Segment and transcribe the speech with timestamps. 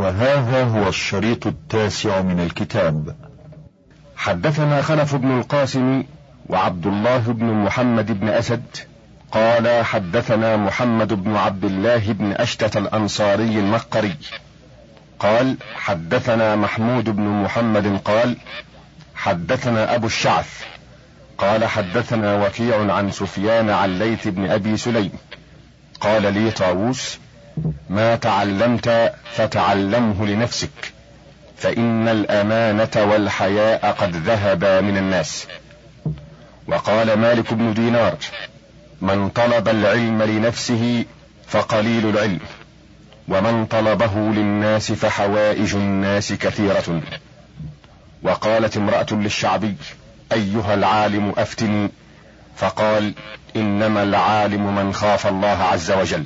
[0.00, 3.16] وهذا هو الشريط التاسع من الكتاب.
[4.16, 6.04] حدثنا خلف بن القاسم
[6.48, 8.62] وعبد الله بن محمد بن أسد
[9.32, 14.16] قال حدثنا محمد بن عبد الله بن أشتت الأنصاري المقري.
[15.18, 18.36] قال حدثنا محمود بن محمد قال
[19.14, 20.64] حدثنا أبو الشعث
[21.38, 25.12] قال حدثنا وكيع عن سفيان عن ليث بن أبي سليم.
[26.00, 27.18] قال لي طاووس
[27.90, 30.92] ما تعلمت فتعلمه لنفسك
[31.56, 35.46] فإن الأمانة والحياء قد ذهبا من الناس.
[36.66, 38.14] وقال مالك بن دينار
[39.00, 41.04] من طلب العلم لنفسه
[41.46, 42.40] فقليل العلم
[43.28, 47.02] ومن طلبه للناس فحوائج الناس كثيرة.
[48.22, 49.74] وقالت امرأة للشعبي
[50.32, 51.90] أيها العالم أفتني.
[52.56, 53.14] فقال
[53.56, 56.24] إنما العالم من خاف الله عز وجل.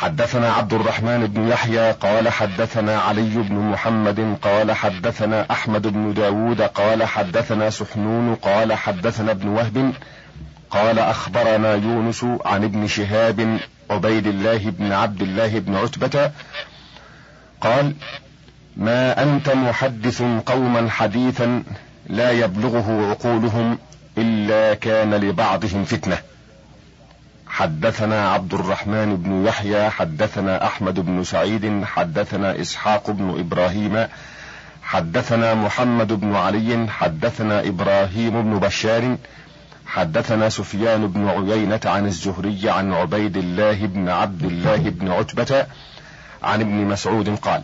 [0.00, 6.62] حدثنا عبد الرحمن بن يحيى قال حدثنا علي بن محمد قال حدثنا أحمد بن داود
[6.62, 9.92] قال حدثنا سحنون قال حدثنا ابن وهب
[10.70, 13.58] قال أخبرنا يونس عن ابن شهاب
[13.90, 16.30] عبيد الله بن عبد الله بن عتبة
[17.60, 17.94] قال
[18.76, 21.62] ما أنت محدث قوما حديثا
[22.06, 23.78] لا يبلغه عقولهم
[24.18, 26.18] إلا كان لبعضهم فتنة.
[27.50, 34.06] حدثنا عبد الرحمن بن يحيى حدثنا أحمد بن سعيد حدثنا إسحاق بن إبراهيم
[34.82, 39.16] حدثنا محمد بن علي حدثنا إبراهيم بن بشار
[39.86, 45.66] حدثنا سفيان بن عيينة عن الزهري عن عبيد الله بن عبد الله بن عتبة
[46.42, 47.62] عن ابن مسعود قال: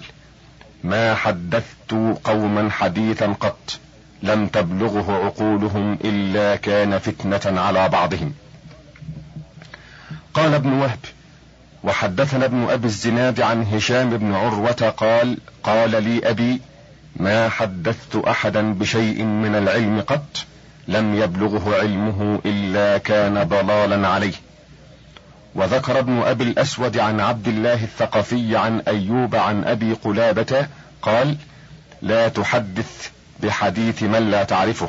[0.84, 3.78] ما حدثت قوما حديثا قط
[4.23, 8.34] لم تبلغه عقولهم إلا كان فتنة على بعضهم.
[10.37, 10.98] قال ابن وهب
[11.84, 16.61] وحدثنا ابن أبي الزناد عن هشام بن عروة قال قال لي أبي
[17.17, 20.45] ما حدثت أحدا بشيء من العلم قط
[20.89, 24.33] لم يبلغه علمه إلا كان ضلالا عليه.
[25.55, 30.66] وذكر ابن أبي الأسود عن عبد الله الثقفي عن أيوب عن أبي قلابة
[31.03, 31.37] قال
[32.03, 33.11] لا تحدث
[33.43, 34.88] بحديث من لا تعرفه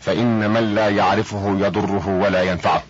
[0.00, 2.82] فإن من لا يعرفه يضره ولا ينفعه.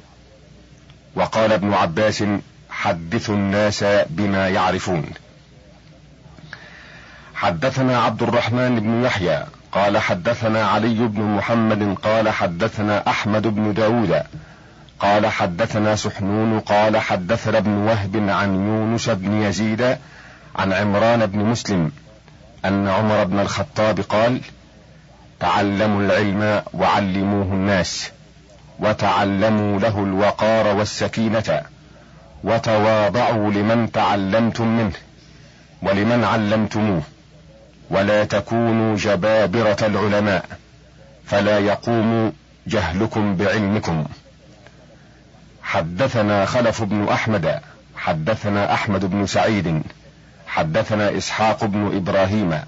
[1.18, 2.24] وقال ابن عباس
[2.70, 5.04] حدثوا الناس بما يعرفون.
[7.34, 14.22] حدثنا عبد الرحمن بن يحيى قال حدثنا علي بن محمد قال حدثنا أحمد بن داود
[15.00, 19.96] قال حدثنا سحنون قال حدثنا ابن وهب عن يونس بن يزيد
[20.56, 21.92] عن عمران بن مسلم
[22.64, 24.40] أن عمر بن الخطاب قال
[25.40, 28.10] تعلموا العلم وعلموه الناس
[28.78, 31.62] وتعلموا له الوقار والسكينة
[32.44, 34.92] وتواضعوا لمن تعلمتم منه
[35.82, 37.02] ولمن علمتموه
[37.90, 40.44] ولا تكونوا جبابرة العلماء
[41.26, 42.32] فلا يقوم
[42.66, 44.04] جهلكم بعلمكم.
[45.62, 47.60] حدثنا خلف بن أحمد
[47.96, 49.82] حدثنا أحمد بن سعيد
[50.46, 52.60] حدثنا إسحاق بن إبراهيم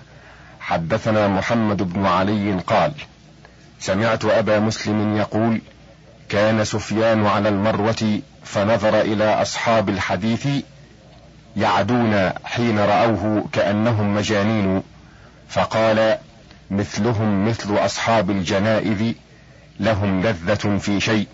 [0.60, 2.92] حدثنا محمد بن علي قال
[3.80, 5.60] سمعت أبا مسلم يقول
[6.30, 10.48] كان سفيان على المروة فنظر إلى أصحاب الحديث
[11.56, 14.82] يعدون حين رأوه كأنهم مجانين
[15.48, 16.18] فقال
[16.70, 19.14] مثلهم مثل أصحاب الجنائز
[19.80, 21.26] لهم لذة في شيء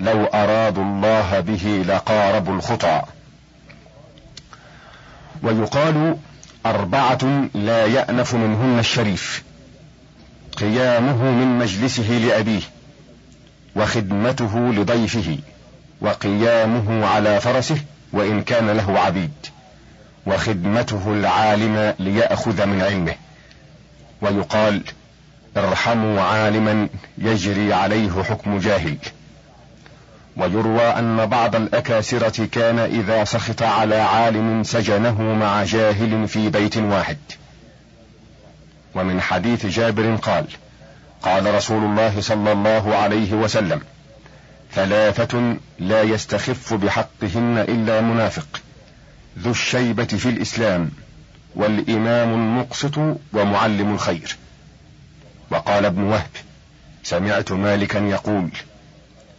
[0.00, 3.02] لو أرادوا الله به لقاربوا الخطى.
[5.42, 6.16] ويقال
[6.66, 9.42] أربعة لا يأنف منهن الشريف
[10.56, 12.60] قيامه من مجلسه لأبيه.
[13.76, 15.38] وخدمته لضيفه
[16.00, 17.78] وقيامه على فرسه
[18.12, 19.30] وإن كان له عبيد
[20.26, 23.14] وخدمته العالم ليأخذ من علمه.
[24.22, 24.82] ويقال
[25.56, 28.96] ارحموا عالما يجري عليه حكم جاهل.
[30.36, 37.18] ويروى أن بعض الأكاسرة كان إذا سخط على عالم سجنه مع جاهل في بيت واحد.
[38.94, 40.44] ومن حديث جابر قال
[41.22, 43.80] قال رسول الله صلى الله عليه وسلم
[44.72, 48.60] ثلاثة لا يستخف بحقهن إلا منافق
[49.38, 50.90] ذو الشيبة في الإسلام
[51.54, 52.98] والإمام المقسط
[53.32, 54.36] ومعلم الخير.
[55.50, 56.30] وقال ابن وهب
[57.02, 58.50] سمعت مالكا يقول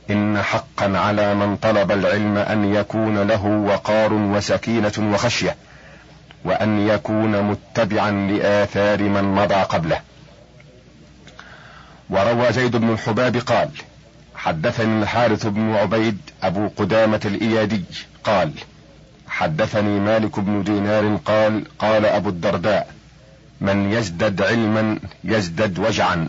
[0.10, 5.56] إن حقا على من طلب العلم أن يكون له وقار وسكينة وخشية
[6.46, 10.02] وأن يكون متبعا لآثار من مضى قبله.
[12.10, 13.70] وروى زيد بن الحباب قال
[14.36, 17.84] حدثني الحارث بن عبيد أبو قدامة الإيادي
[18.24, 18.52] قال
[19.28, 22.94] حدثني مالك بن دينار قال قال أبو الدرداء
[23.62, 26.28] من يزدد علما يزدد وجعا.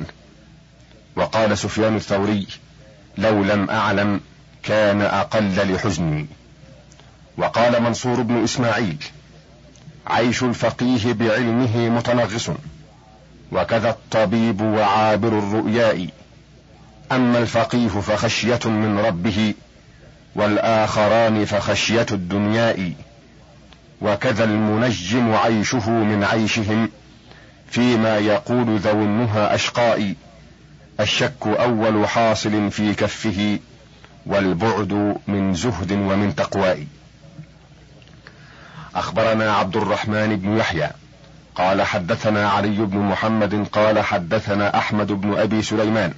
[1.17, 2.47] وقال سفيان الثوري
[3.19, 4.21] لو لم أعلم
[4.62, 6.27] كان أقل لحزني.
[7.38, 9.05] وقال منصور بن إسماعيل
[10.06, 12.50] عيش الفقيه بعلمه متنغص.
[13.52, 16.08] وكذا الطبيب وعابر الرؤياء.
[17.12, 19.55] أما الفقيه فخشية من ربه
[20.35, 22.93] والآخران فخشية الدنياء.
[24.02, 26.88] وكذا المنجم عيشه من عيشهم
[27.70, 30.14] فيما يقول ذو النهى أشقاء.
[31.00, 33.58] الشك أول حاصل في كفه
[34.26, 36.87] والبعد من زهد ومن تقواء
[38.94, 40.91] أخبرنا عبد الرحمن بن يحيى
[41.60, 46.12] قال حدثنا علي بن محمد قال حدثنا أحمد بن أبي سليمان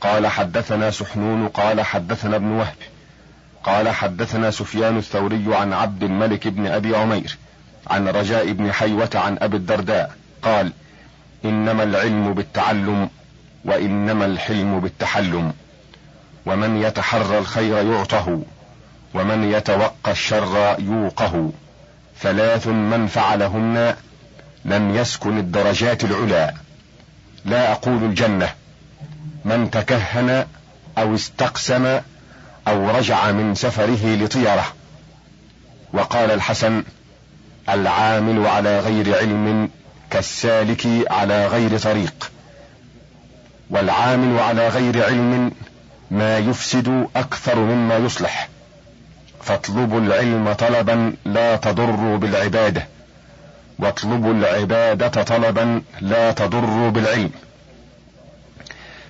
[0.00, 2.74] قال حدثنا سحنون قال حدثنا ابن وهب
[3.64, 7.38] قال حدثنا سفيان الثوري عن عبد الملك بن أبي عمير
[7.86, 10.72] عن رجاء بن حيوة عن أبي الدرداء قال
[11.44, 13.08] إنما العلم بالتعلم
[13.64, 15.52] وإنما الحلم بالتحلم
[16.46, 18.42] ومن يتحرى الخير يعطه
[19.14, 21.50] ومن يتوقى الشر يوقه
[22.20, 23.94] ثلاث من فعلهن
[24.66, 26.54] لم يسكن الدرجات العلى
[27.44, 28.48] لا أقول الجنة.
[29.44, 30.46] من تكهن
[30.98, 32.00] أو استقسم
[32.68, 34.66] أو رجع من سفره لطيرة.
[35.92, 36.84] وقال الحسن
[37.68, 39.70] العامل على غير علم
[40.10, 42.30] كالسالك على غير طريق.
[43.70, 45.52] والعامل على غير علم
[46.10, 48.48] ما يفسد أكثر مما يصلح.
[49.42, 52.95] فاطلبوا العلم طلبا لا تضروا بالعباده
[53.78, 57.30] واطلبوا العبادة طلبا لا تضروا بالعلم.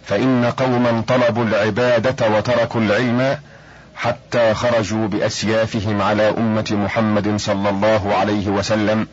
[0.04, 3.38] فإن قوما طلبوا العبادة وتركوا العلم
[3.96, 9.06] حتى خرجوا بأسيافهم على أمة محمد صلى الله عليه وسلم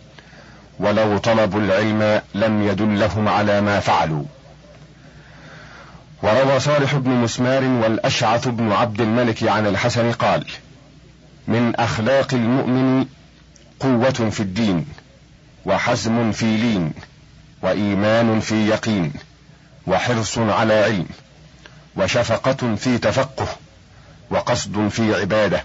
[0.80, 4.24] ولو طلبوا العلم لم يدلهم على ما فعلوا.
[6.24, 10.46] وروى صالح بن مسمار والأشعث بن عبد الملك عن الحسن قال
[11.48, 13.06] من أخلاق المؤمن
[13.80, 14.86] قوة في الدين.
[15.66, 16.94] وحزم في لين
[17.62, 19.14] وإيمان في يقين
[19.88, 21.06] وحرص على علم
[21.96, 23.48] وشفقة في تفقه
[24.30, 25.64] وقصد في عبادة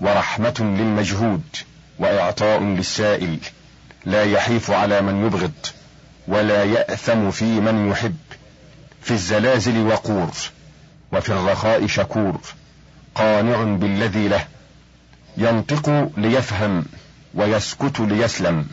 [0.00, 1.42] ورحمة للمجهود
[1.98, 3.38] وإعطاء للسائل
[4.04, 5.52] لا يحيف على من يبغض
[6.28, 8.16] ولا يأثم في من يحب
[9.02, 10.30] في الزلازل وقور
[11.12, 12.40] وفي الرخاء شكور
[13.14, 14.46] قانع بالذي له
[15.36, 16.84] ينطق ليفهم
[17.34, 18.66] ويسكت ليسلم.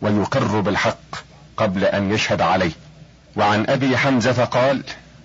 [0.00, 1.16] ويقر بالحق
[1.56, 2.72] قبل أن يشهد عليه.
[3.36, 4.82] وعن أبي حمزة قال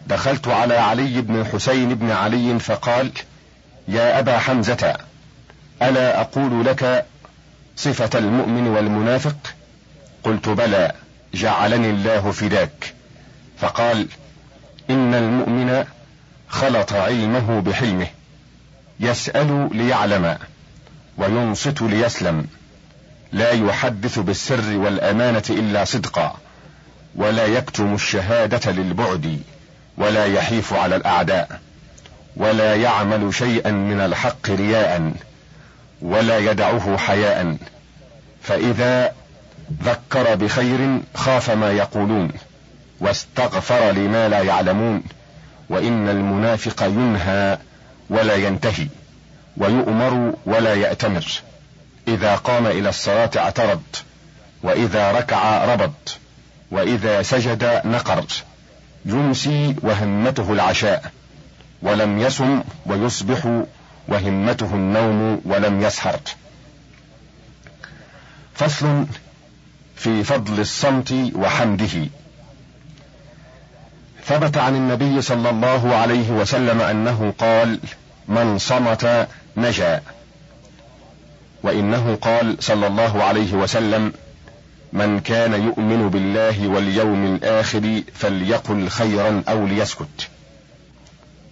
[0.08, 3.12] دخلت على علي بن حسين بن علي فقال
[3.88, 4.98] يا أبا حمزة
[5.82, 7.06] ألا أقول لك
[7.76, 9.36] صفة المؤمن والمنافق؟
[10.24, 10.92] قلت بلى
[11.34, 12.94] جعلني الله فداك.
[13.58, 14.08] فقال
[14.90, 15.86] إن المؤمن
[16.48, 18.08] خلط علمه بحلمه
[19.00, 20.38] يسأل ليعلم
[21.18, 22.48] وينصت ليسلم.
[23.34, 26.38] لا يحدث بالسر والأمانة إلا صدقا
[27.16, 29.40] ولا يكتم الشهادة للبعد
[29.98, 31.60] ولا يحيف على الأعداء
[32.38, 35.12] ولا يعمل شيئا من الحق رياء
[36.02, 37.58] ولا يدعه حياء.
[38.44, 39.12] فإذا
[39.84, 42.32] ذكر بخير خاف ما يقولون
[43.00, 45.04] واستغفر لما لا يعلمون
[45.70, 47.58] وإن المنافق ينهى
[48.10, 48.88] ولا ينتهي
[49.58, 51.26] ويؤمر ولا يأتمر.
[52.08, 53.82] إذا قام إلى الصلاة اعترض
[54.64, 55.94] وإذا ركع ربض
[56.72, 58.26] وإذا سجد نقر
[59.06, 61.12] يمسي وهمته العشاء
[61.82, 63.64] ولم يسم ويصبح
[64.08, 66.20] وهمته النوم ولم يسهر.
[68.56, 69.06] فصل
[69.96, 72.08] في فضل الصمت وحمده.
[74.26, 77.80] ثبت عن النبي صلى الله عليه وسلم أنه قال
[78.28, 80.02] من صمت نجا
[81.64, 84.14] وإنه قال صلى الله عليه وسلم
[84.94, 90.30] من كان يؤمن بالله واليوم الآخر فليقل خيرا أو ليسكت.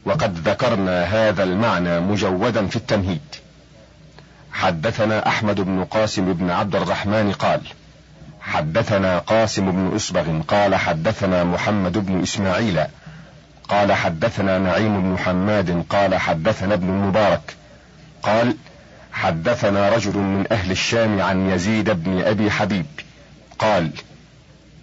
[0.05, 3.21] وقد ذكرنا هذا المعنى مجودا في التمهيد.
[4.51, 7.61] حدثنا أحمد بن قاسم بن عبد الرحمن قال
[8.41, 12.79] حدثنا قاسم بن أسبغ قال حدثنا محمد بن إسماعيل
[13.69, 17.55] قال حدثنا نعيم بن حماد قال حدثنا ابن المبارك
[18.23, 18.55] قال
[19.13, 22.85] حدثنا رجل من أهل الشام عن يزيد بن أبي حبيب
[23.59, 23.89] قال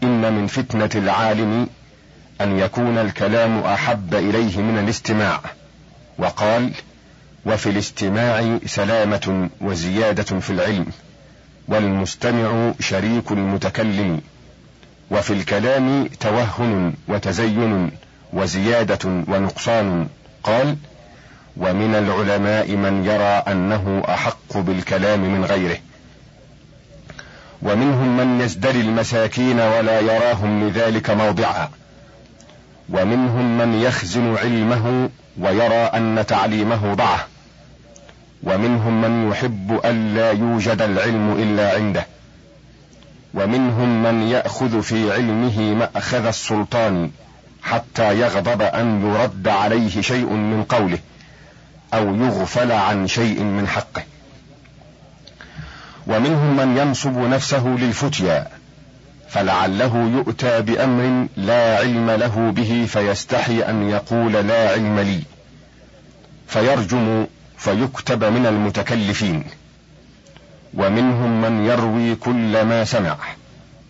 [0.02, 1.68] إن من فتنة العالم
[2.40, 5.40] أن يكون الكلام أحب إليه من الاستماع.
[6.18, 6.70] وقال
[7.47, 10.87] وفي الاستماع سلامة وزيادة في العلم
[11.68, 14.20] والمستمع شريك المتكلم
[15.11, 17.90] وفي الكلام توهن وتزين
[18.32, 20.08] وزيادة ونقصان.
[20.42, 20.76] قال
[21.59, 25.79] ومن العلماء من يرى أنه أحق بالكلام من غيره.
[27.62, 31.69] ومنهم من يزدري المساكين ولا يراهم لذلك موضعا.
[32.91, 35.11] ومنهم من يخزن علمه
[35.41, 37.27] ويرى أن تعليمه ضعه
[38.43, 42.07] ومنهم من يحب ألا يوجد العلم إلا عنده.
[43.35, 47.11] ومنهم من يأخذ في علمه مأخذ السلطان
[47.62, 50.99] حتى يغضب أن يرد عليه شيء من قوله.
[51.95, 54.02] أو يغفل عن شيء من حقه.
[56.07, 58.49] ومنهم من ينصب نفسه للفتيا
[59.28, 65.23] فلعله يؤتى بأمر لا علم له به فيستحي أن يقول لا علم لي.
[66.47, 67.26] فيرجم
[67.59, 69.45] فيكتب من المتكلفين.
[70.75, 73.16] ومنهم من يروي كل ما سمع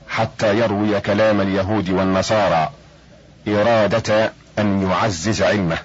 [0.08, 2.72] حتى يروي كلام اليهود والنصارى
[3.48, 5.78] إرادة أن يعزز علمه.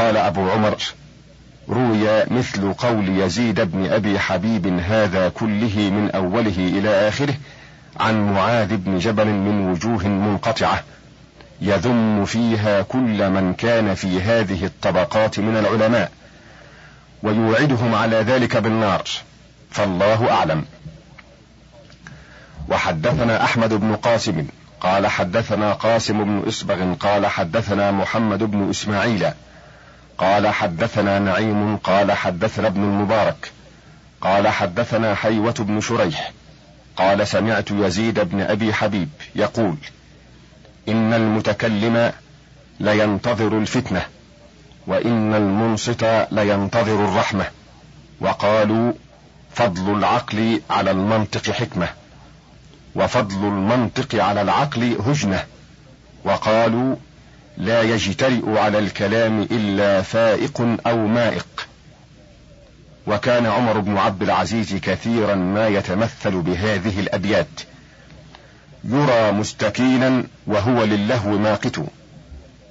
[0.00, 0.76] قال أبو عمر
[1.68, 7.34] روي مثل قول يزيد بن أبي حبيب هذا كله من أوله إلى آخره
[8.00, 10.82] عن معاذ بن جبل من وجوه منقطعة
[11.60, 16.10] يذم فيها كل من كان في هذه الطبقات من العلماء
[17.22, 19.04] ويوعدهم على ذلك بالنار
[19.70, 20.64] فالله أعلم.
[22.68, 24.46] وحدثنا أحمد بن قاسم
[24.80, 29.30] قال حدثنا قاسم بن إسبغ قال حدثنا محمد بن إسماعيل
[30.20, 33.52] قال حدثنا نعيم قال حدثنا ابن المبارك
[34.20, 36.32] قال حدثنا حيوة بن شريح
[36.96, 39.76] قال سمعت يزيد بن أبي حبيب يقول
[40.88, 42.12] إن المتكلم
[42.80, 44.02] لينتظر الفتنة
[44.86, 47.44] وإن المنصت لينتظر الرحمة
[48.20, 48.92] وقالوا
[49.54, 51.88] فضل العقل على المنطق حكمة
[52.94, 55.44] وفضل المنطق على العقل هجنة
[56.24, 56.96] وقالوا
[57.60, 61.46] لا يجترئ على الكلام إلا فائق أو مائق.
[63.06, 67.60] وكان عمر بن عبد العزيز كثيرا ما يتمثل بهذه الأبيات.
[68.84, 71.80] يرى مستكينا وهو للهو ماقت.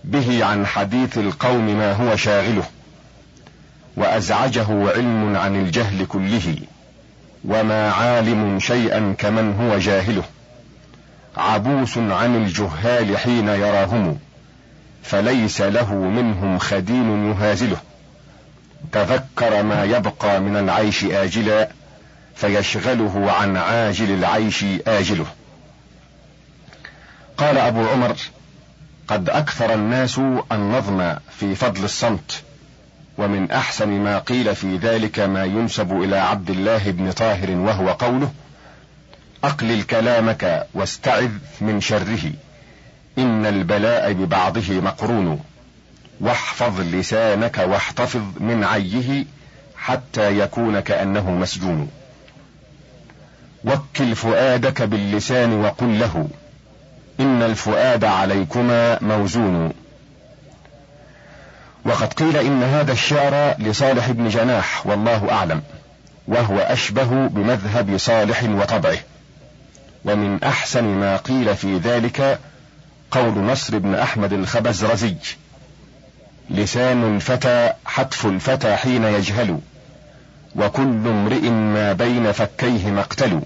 [0.03, 2.63] به عن حديث القوم ما هو شاغله.
[3.97, 6.57] وأزعجه علم عن الجهل كله.
[7.45, 10.23] وما عالم شيئا كمن هو جاهله.
[11.37, 14.19] عبوس عن الجهال حين يراهم.
[15.03, 17.77] فليس له منهم خدين يهازله.
[18.91, 21.69] تذكر ما يبقى من العيش آجلا
[22.35, 25.25] فيشغله عن عاجل العيش آجله.
[27.37, 28.15] قال أبو عمر
[29.07, 30.19] قد أكثر الناس
[30.51, 32.43] النظم في فضل الصمت
[33.17, 38.31] ومن أحسن ما قيل في ذلك ما ينسب إلى عبد الله بن طاهر وهو قوله
[39.43, 42.31] أقلل كلامك واستعذ من شره.
[43.19, 45.39] إن البلاء ببعضه مقرون.
[46.21, 49.25] واحفظ لسانك واحتفظ من عيه
[49.77, 51.89] حتى يكون كأنه مسجون.
[53.63, 56.27] وكل فؤادك باللسان وقل له
[57.19, 59.73] إن الفؤاد عليكما موزون.
[61.85, 65.61] وقد قيل إن هذا الشعر لصالح بن جناح والله أعلم
[66.27, 68.97] وهو أشبه بمذهب صالح وطبعه.
[70.05, 72.39] ومن أحسن ما قيل في ذلك
[73.11, 75.15] قول نصر بن أحمد الخبزرزي
[76.49, 79.59] لسان الفتى حتف الفتى حين يجهل
[80.55, 83.41] وكل امرئ ما بين فكيه مقتل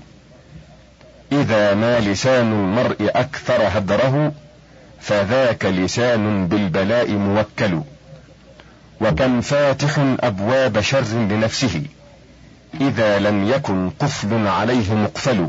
[1.32, 4.32] إذا ما لسان المرء أكثر هدره
[5.02, 7.82] فذاك لسان بالبلاء موكل.
[9.02, 11.82] وكم فاتح أبواب شر لنفسه
[12.82, 15.48] إذا لم يكن قفل عليه مقفل.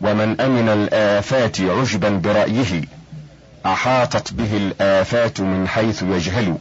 [0.00, 2.82] ومن أمن الآفات عجبا برأيه
[3.66, 6.56] أحاطت به الآفات من حيث يجهل.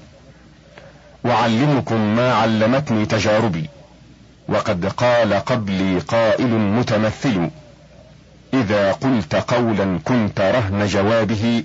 [1.25, 3.69] أعلمكم ما علمتني تجاربي
[4.47, 7.49] وقد قال قبلي قائل متمثل.
[8.53, 11.63] إذا قلت قولا كنت رهن جوابه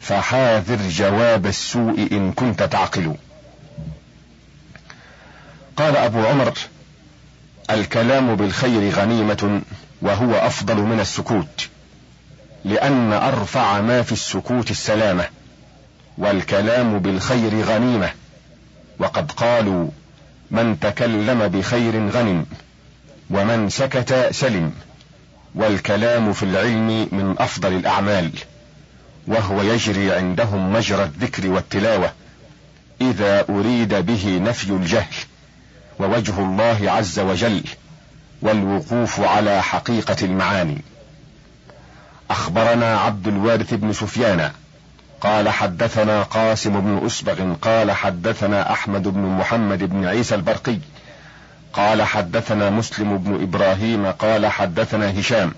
[0.00, 3.14] فحاذر جواب السوء إن كنت تعقل.
[5.76, 6.52] قال أبو عمر
[7.70, 9.60] الكلام بالخير غنيمة.
[10.02, 11.68] وهو أفضل من السكوت
[12.64, 15.24] لأن أرفع ما في السكوت السلامة
[16.18, 18.10] والكلام بالخير غنيمة.
[18.98, 19.88] وقد قالوا
[20.50, 22.46] من تكلم بخير غنم
[23.30, 24.72] ومن سكت سلم.
[25.54, 28.30] والكلام في العلم من أفضل الأعمال
[29.26, 32.12] وهو يجري عندهم مجرى الذكر والتلاوة
[33.00, 35.14] إذا أريد به نفي الجهل
[35.98, 37.62] ووجه الله عز وجل
[38.42, 40.82] والوقوف على حقيقة المعاني.
[42.30, 44.50] أخبرنا عبد الوارث بن سفيان
[45.20, 50.78] قال حدثنا قاسم بن أسبغ قال حدثنا أحمد بن محمد بن عيسى البرقي
[51.72, 55.54] قال حدثنا مسلم بن إبراهيم قال حدثنا هشام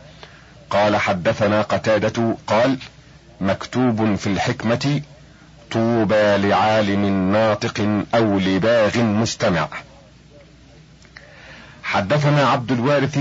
[0.71, 2.79] قال حدثنا قتادة قال
[3.41, 5.01] مكتوب في الحكمة
[5.73, 9.69] طوبى لعالم ناطق أو لباغ مستمع.
[11.91, 13.19] حدثنا عبد الوارث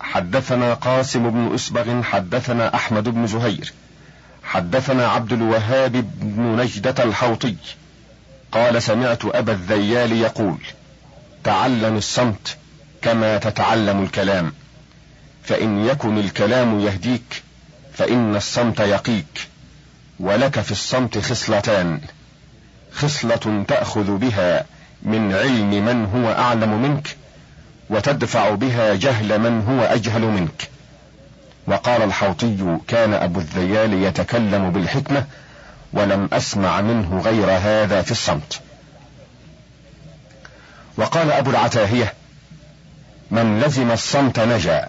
[0.00, 3.72] حدثنا قاسم بن أسبغ حدثنا أحمد بن زهير
[4.44, 7.56] حدثنا عبد الوهاب بن نجدة الحوطي.
[8.52, 10.58] قال سمعت أبا الذيال يقول
[11.44, 12.56] تعلم الصمت
[13.02, 14.52] كما تتعلم الكلام.
[15.44, 17.42] فإن يكن الكلام يهديك
[17.94, 19.48] فإن الصمت يقيك
[20.20, 22.00] ولك في الصمت خصلتان.
[22.92, 24.64] خصلة تأخذ بها
[25.02, 27.16] من علم من هو أعلم منك
[27.90, 30.68] وتدفع بها جهل من هو أجهل منك.
[31.66, 35.24] وقال الحوطي كان أبو الذيال يتكلم بالحكمة
[35.92, 38.60] ولم أسمع منه غير هذا في الصمت.
[40.96, 42.12] وقال أبو العتاهية
[43.30, 44.88] من لزم الصمت نجا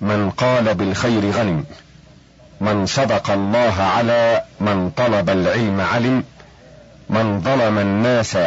[0.00, 1.64] من قال بالخير غنم
[2.60, 6.24] من صدق الله على من طلب العلم علم
[7.10, 8.38] من ظلم الناس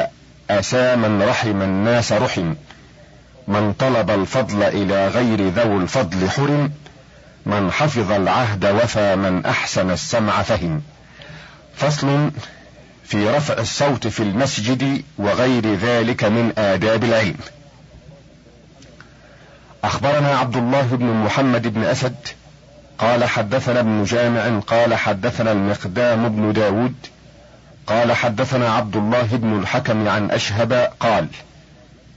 [0.49, 2.53] اسى من رحم الناس رحم.
[3.47, 6.71] من طلب الفضل إلى غير ذوي الفضل حرم
[7.45, 10.81] من حفظ العهد وفى من أحسن السمع فهم
[11.75, 12.31] فصل
[13.03, 17.37] في رفع الصوت في المسجد وغير ذلك من آداب العلم.
[19.83, 22.15] أخبرنا عبد الله بن محمد بن أسد
[22.97, 26.95] قال حدثنا ابن جامع قال حدثنا المقدام بن داود
[27.87, 31.27] قال حدثنا عبد الله بن الحكم عن أشهب قال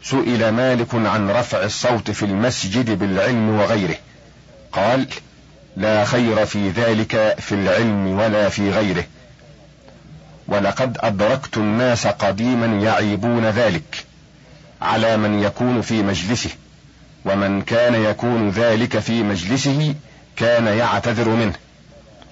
[0.03, 3.97] سئل مالك عن رفع الصوت في المسجد بالعلم وغيره.
[4.73, 5.07] قال
[5.77, 9.05] لا خير في ذلك في العلم ولا في غيره.
[10.49, 14.05] ولقد أدركت الناس قديما يعيبون ذلك
[14.83, 16.51] على من يكون في مجلسه
[17.25, 19.95] ومن كان يكون ذلك في مجلسه
[20.37, 21.53] كان يعتذر منه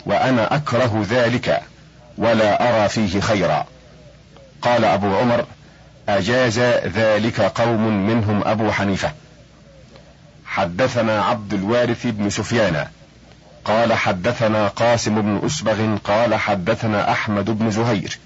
[0.07, 1.61] وأنا أكره ذلك
[2.19, 3.67] ولا أرى فيه خيرا.
[4.63, 5.45] قال أبو عمر
[6.09, 9.13] أجاز ذلك قوم منهم أبو حنيفة.
[10.47, 12.87] حدثنا عبد الوارث بن سفيان.
[13.65, 18.19] قال حدثنا قاسم بن أسبغ قال حدثنا أحمد بن زهير.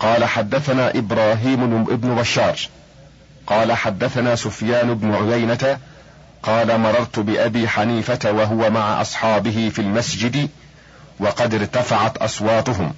[0.00, 2.60] قال حدثنا إبراهيم بن بشار.
[3.46, 5.78] قال حدثنا سفيان بن عيينة.
[6.42, 10.48] قال مررت بأبي حنيفة وهو مع أصحابه في المسجد
[11.20, 12.94] وقد ارتفعت أصواتهم.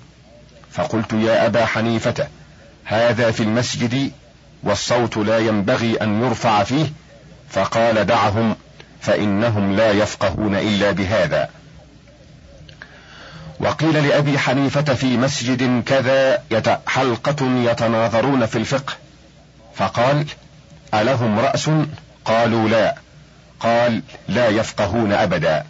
[0.73, 2.29] فقلت يا أبا حنيفة
[2.89, 4.13] هذا في المسجد
[4.63, 6.87] والصوت لا ينبغي أن يرفع فيه
[7.51, 8.57] فقال دعهم
[9.01, 11.49] فإنهم لا يفقهون إلا بهذا.
[13.61, 16.43] وقيل لأبي حنيفة في مسجد كذا
[16.87, 18.95] حلقة يتناظرون في الفقه
[19.75, 20.27] فقال
[20.95, 21.71] ألهم رأس؟
[22.25, 22.95] قالوا لا.
[23.61, 25.65] قال لا يفقهون أبدا.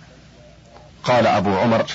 [1.04, 1.86] قال أبو عمر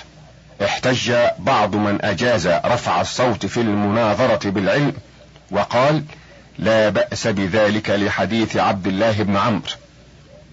[0.63, 4.93] احتج بعض من أجاز رفع الصوت في المناظرة بالعلم
[5.53, 6.03] وقال
[6.59, 9.61] لا بأس بذلك لحديث عبد الله بن عمرو.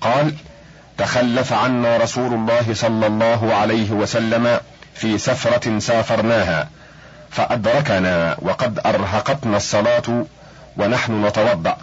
[0.00, 0.34] قال
[0.98, 4.60] تخلف عنا رسول الله صلى الله عليه وسلم
[4.94, 6.68] في سفرة سافرناها
[7.30, 10.26] فأدركنا وقد أرهقتنا الصلاة
[10.76, 11.76] ونحن نتوضأ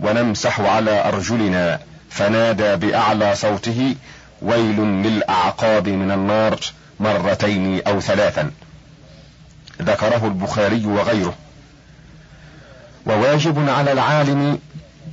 [0.00, 3.96] ونمسح على أرجلنا فنادى بأعلى صوته
[4.42, 6.58] ويل للأعقاب من النار
[7.00, 8.50] مرتين أو ثلاثا.
[9.82, 11.34] ذكره البخاري وغيره.
[13.06, 14.58] وواجب على العالم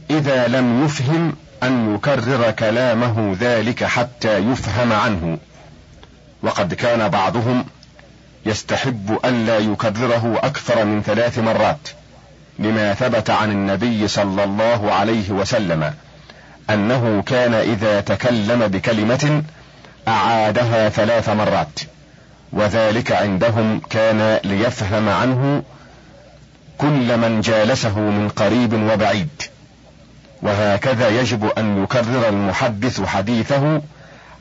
[0.09, 5.37] إذا لم يفهم أن يكرر كلامه ذلك حتى يفهم عنه.
[6.43, 7.65] وقد كان بعضهم
[8.45, 11.89] يستحب الا يكرره أكثر من ثلاث مرات
[12.59, 15.93] لما ثبت عن النبي صلى الله عليه وسلم
[16.69, 19.43] أنه كان إذا تكلم بكلمة
[20.07, 21.79] أعادها ثلاث مرات
[22.53, 25.63] وذلك عندهم كان ليفهم عنه
[26.83, 29.41] كل من جالسه من قريب وبعيد.
[30.41, 33.81] وهكذا يجب أن يكرر المحدث حديثه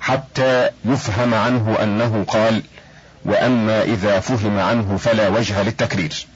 [0.01, 2.63] حتى يفهم عنه أنه قال
[3.25, 6.27] وأما إذا فهم عنه فلا وجه للتكرير.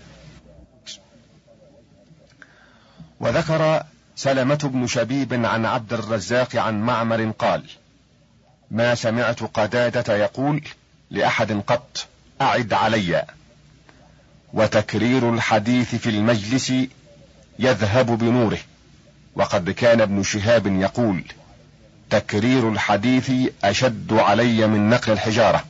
[3.21, 3.83] وذكر
[4.16, 7.62] سلمة بن شبيب عن عبد الرزاق عن معمر قال
[8.71, 10.62] ما سمعت قدادة يقول
[11.11, 12.07] لأحد قط
[12.40, 13.25] أعد علي.
[14.53, 16.73] وتكرير الحديث في المجلس
[17.59, 18.59] يذهب بنوره.
[19.35, 21.25] وقد كان ابن شهاب يقول
[22.11, 23.33] تكرير الحديث
[23.65, 25.65] أشد علي من نقل الحجارة.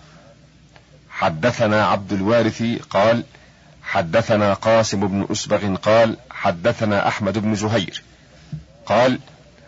[1.10, 3.24] حدثنا عبد الوارث قال
[3.82, 8.02] حدثنا قاسم بن أسبغ قال حدثنا أحمد بن زهير
[8.86, 9.18] قال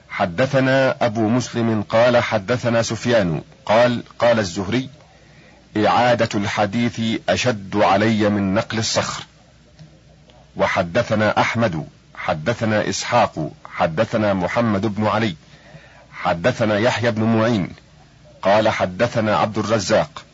[0.09, 4.88] حدثنا أبو مسلم قال حدثنا سفيان قال قال الزهري
[5.86, 9.24] إعادة الحديث أشد علي من نقل الصخر.
[10.56, 15.34] وحدثنا أحمد حدثنا إسحاق حدثنا محمد بن علي
[16.12, 17.68] حدثنا يحيى بن معين
[18.42, 20.24] قال حدثنا عبد الرزاق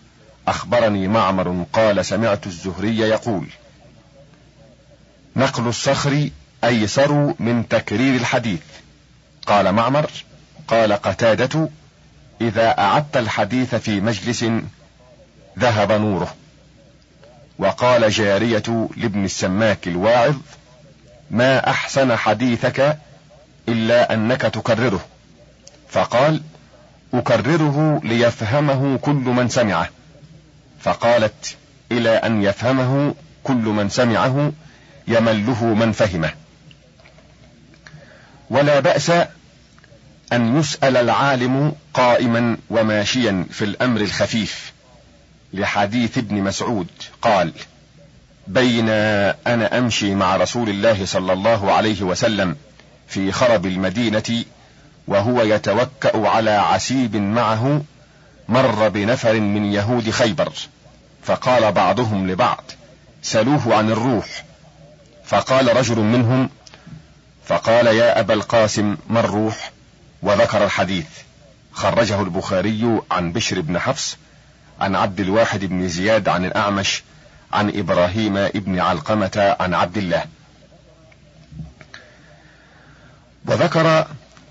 [0.49, 3.47] أخبرني معمر قال سمعت الزهري يقول
[5.37, 6.31] نقل الصخر
[6.65, 8.61] أيسر من تكرير الحديث.
[9.47, 10.11] قال معمر
[10.69, 11.69] قال قتادة
[12.41, 14.45] إذا أعدت الحديث في مجلس
[15.59, 16.35] ذهب نوره.
[17.59, 20.35] وقال جارية لابن السماك الواعظ
[21.31, 22.99] ما أحسن حديثك
[23.69, 25.01] إلا أنك تكرره.
[25.89, 26.43] فقال
[27.15, 29.89] أكرره ليفهمه كل من سمعه.
[30.81, 31.57] فقالت
[31.93, 33.15] إلى أن يفهمه
[33.45, 34.53] كل من سمعه
[35.09, 36.31] يمله من فهمه.
[38.51, 39.11] ولا بأس
[40.33, 44.74] أن يسأل العالم قائما وماشيا في الأمر الخفيف.
[45.55, 46.89] لحديث ابن مسعود
[47.23, 47.53] قال
[48.47, 52.57] بين أنا أمشي مع رسول الله صلى الله عليه وسلم
[53.09, 54.45] في خرب المدينة
[55.09, 57.83] وهو يتوكأ على عسيب معه
[58.49, 60.53] مر بنفر من يهود خيبر
[61.23, 62.65] فقال بعضهم لبعض
[63.23, 64.45] سلوه عن الروح.
[65.25, 66.51] فقال رجل منهم
[67.47, 69.73] فقال يا أبا القاسم ما الروح؟
[70.23, 71.07] وذكر الحديث.
[71.73, 74.17] خرجه البخاري عن بشر بن حفص
[74.81, 77.03] عن عبد الواحد بن زياد عن الأعمش
[77.53, 80.25] عن إبراهيم ابن علقمة عن عبد الله.
[83.47, 84.07] وذكر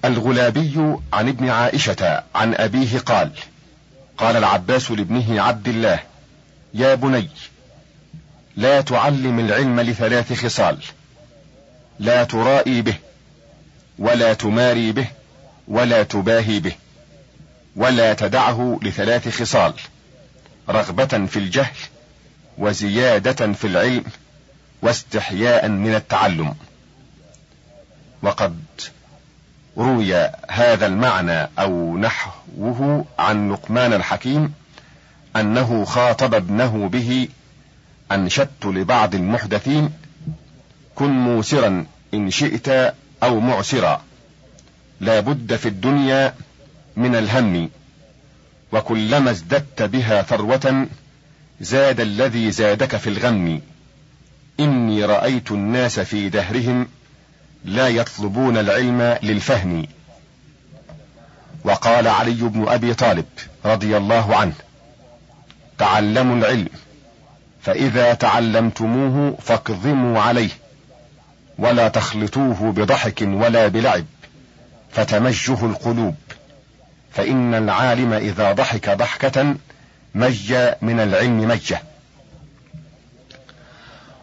[0.05, 3.31] الغلابي عن ابن عائشة عن أبيه قال
[4.17, 5.99] قال العباس لابنه عبد الله
[6.73, 7.29] يا بني
[8.55, 10.77] لا تعلم العلم لثلاث خصال
[11.99, 12.95] لا ترائي به
[13.99, 15.07] ولا تماري به
[15.67, 16.73] ولا تباهي به
[17.75, 19.73] ولا تدعه لثلاث خصال.
[20.69, 21.75] رغبة في الجهل
[22.57, 24.03] وزيادة في العلم
[24.81, 26.55] واستحياء من التعلم.
[28.21, 28.59] وقد
[29.77, 30.15] روي
[30.49, 34.53] هذا المعنى أو نحوه عن لقمان الحكيم
[35.35, 37.27] أنه خاطب ابنه به
[38.11, 39.91] أنشدت لبعض المحدثين
[40.95, 44.01] كن موسرا إن شئت أو معسرا
[45.01, 46.33] لا بد في الدنيا
[46.95, 47.69] من الهم
[48.73, 50.87] وكلما ازددت بها ثروة
[51.61, 53.61] زاد الذي زادك في الغم.
[54.59, 56.87] إني رأيت الناس في دهرهم
[57.65, 59.85] لا يطلبون العلم للفهم.
[61.63, 63.25] وقال علي بن أبي طالب
[63.65, 64.53] رضي الله عنه
[65.77, 66.67] تعلموا العلم
[67.61, 70.49] فإذا تعلمتموه فاكظموا عليه
[71.57, 74.05] ولا تخلطوه بضحك ولا بلعب
[74.91, 76.15] فتمجه القلوب.
[77.13, 79.55] فإن العالم إذا ضحك ضحكة
[80.15, 81.81] مج من العلم مجه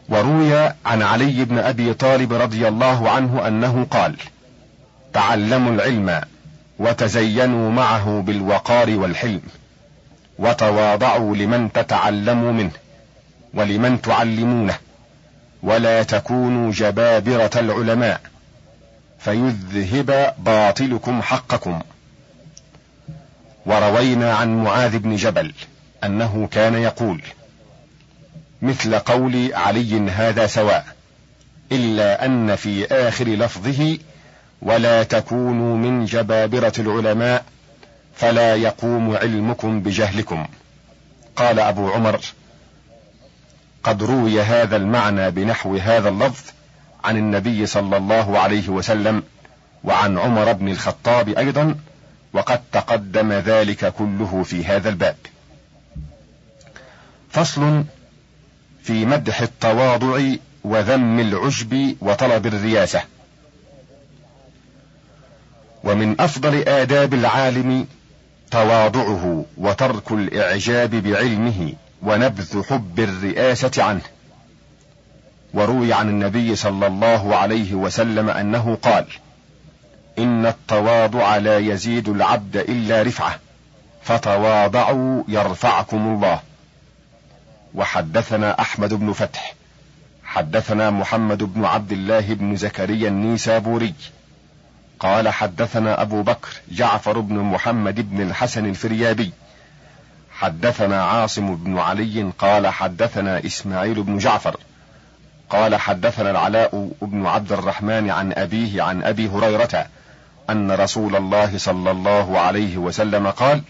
[0.08, 4.16] وروي عن علي بن أبي طالب رضي الله عنه أنه قال
[5.12, 6.20] تعلموا العلم
[6.78, 9.42] وتزينوا معه بالوقار والحلم
[10.38, 12.70] وتواضعوا لمن تتعلموا منه
[13.54, 14.78] ولمن تعلمونه
[15.62, 18.20] ولا تكونوا جبابرة العلماء
[19.18, 21.80] فيذهب باطلكم حقكم.
[23.66, 25.52] وروينا عن معاذ بن جبل
[26.04, 27.22] أنه كان يقول
[28.62, 30.86] مثل قول علي هذا سواء
[31.72, 33.98] إلا أن في آخر لفظه
[34.62, 37.44] ولا تكونوا من جبابرة العلماء
[38.16, 40.46] فلا يقوم علمكم بجهلكم.
[41.36, 42.20] قال أبو عمر
[43.82, 46.44] قد روي هذا المعنى بنحو هذا اللفظ
[47.04, 49.22] عن النبي صلى الله عليه وسلم
[49.84, 51.74] وعن عمر بن الخطاب أيضا
[52.32, 55.16] وقد تقدم ذلك كله في هذا الباب.
[57.30, 57.84] فصل
[58.82, 60.20] في مدح التواضع
[60.64, 63.02] وذم العجب وطلب الرياسة.
[65.84, 67.86] ومن أفضل آداب العالم
[68.50, 74.02] تواضعه وترك الإعجاب بعلمه ونبذ حب الرئاسة عنه.
[75.54, 79.06] وروي عن النبي صلى الله عليه وسلم أنه قال
[80.18, 83.38] إن التواضع لا يزيد العبد إلا رفعه
[84.02, 86.40] فتواضعوا يرفعكم الله.
[87.74, 89.54] وحدثنا أحمد بن فتح
[90.24, 93.94] حدثنا محمد بن عبد الله بن زكريا النيسابوري
[95.00, 99.32] قال حدثنا أبو بكر جعفر بن محمد بن الحسن الفريابي
[100.32, 104.56] حدثنا عاصم بن علي قال حدثنا إسماعيل بن جعفر
[105.50, 109.86] قال حدثنا العلاء بن عبد الرحمن عن أبيه عن أبي هريرة
[110.50, 113.62] أن رسول الله صلى الله عليه وسلم قال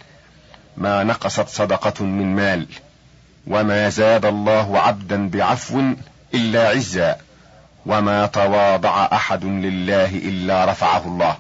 [0.77, 2.67] ما نقصت صدقة من مال
[3.47, 5.83] وما زاد الله عبدا بعفو
[6.35, 7.17] إلا عزا
[7.87, 11.37] وما تواضع أحد لله إلا رفعه الله.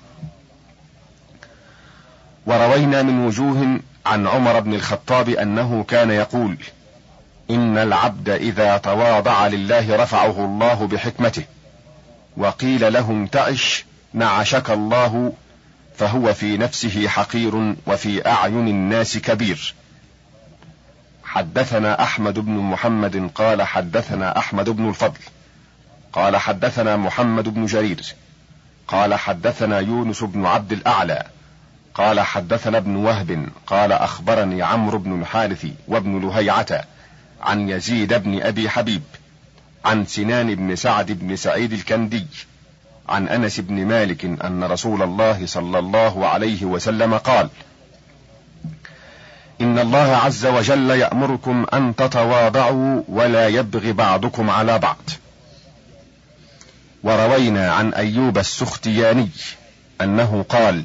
[2.46, 6.56] وروينا من وجوه عن عمر بن الخطاب أنه كان يقول
[7.50, 11.44] إن العبد إذا تواضع لله رفعه الله بحكمته
[12.36, 15.32] وقيل له انتعش نعشك الله
[15.96, 19.74] فهو في نفسه حقير وفي أعين الناس كبير.
[21.24, 25.20] حدثنا أحمد بن محمد قال حدثنا أحمد بن الفضل
[26.12, 28.14] قال حدثنا محمد بن جرير
[28.88, 31.26] قال حدثنا يونس بن عبد الأعلى
[31.94, 36.84] قال حدثنا ابن وهب قال أخبرني عمرو بن الحارث وابن لهيعة
[37.40, 39.02] عن يزيد بن أبي حبيب
[39.84, 42.26] عن سنان بن سعد بن سعيد الكندي
[43.10, 47.48] عن أنس بن مالك أن رسول الله صلى الله عليه وسلم قال
[49.60, 55.10] إن الله عز وجل يأمركم أن تتواضعوا ولا يبغي بعضكم على بعض.
[57.02, 59.28] وروينا عن أيوب السختياني
[60.00, 60.82] أنه قال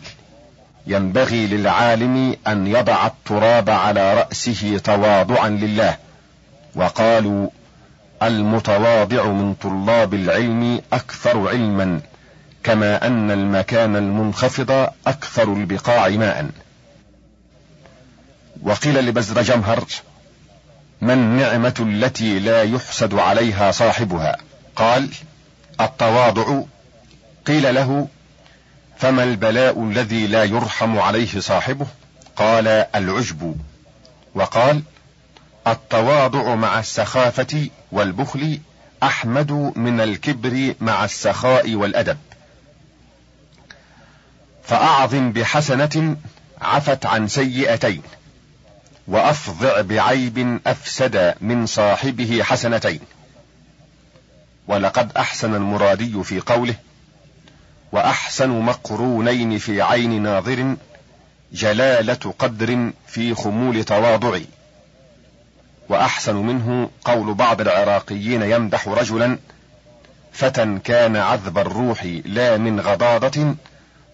[0.88, 5.98] ينبغي للعالم أن يضع التراب على رأسه تواضعا لله.
[6.76, 7.50] وقالوا
[8.24, 12.02] المتواضع من طلاب العلم أكثر علما.
[12.66, 16.50] كما أن المكان المنخفض أكثر البقاع ماء.
[18.62, 19.86] وقيل لبزر جمهر
[21.02, 24.38] ما النعمه التي لا يحسد عليها صاحبها؟
[24.76, 25.10] قال
[25.82, 26.62] التواضع.
[27.48, 28.08] قيل له
[28.98, 31.88] فما البلاء الذي لا يرحم عليه صاحبه؟
[32.36, 33.56] قال العجب.
[34.36, 34.82] وقال
[35.68, 38.60] التواضع مع السخافة والبخل
[39.04, 42.18] أحمد من الكبر مع السخاء والأدب.
[44.68, 46.16] فأعظم بحسنة
[46.62, 48.02] عفت عن سيئتين
[49.08, 53.00] وافظع بعيب أفسد من صاحبه حسنتين.
[54.68, 56.76] ولقد أحسن المرادي في قوله
[57.92, 60.76] وأحسن مقرونين في عين ناظر
[61.54, 64.40] جلالة قدر في خمول تواضع.
[65.90, 69.38] وأحسن منه قول بعض العراقيين يمدح رجلا
[70.34, 73.56] فتى كان عذب الروح لا من غضاضة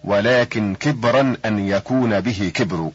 [0.04, 2.90] ولكن كبرا أن يكون به كبر.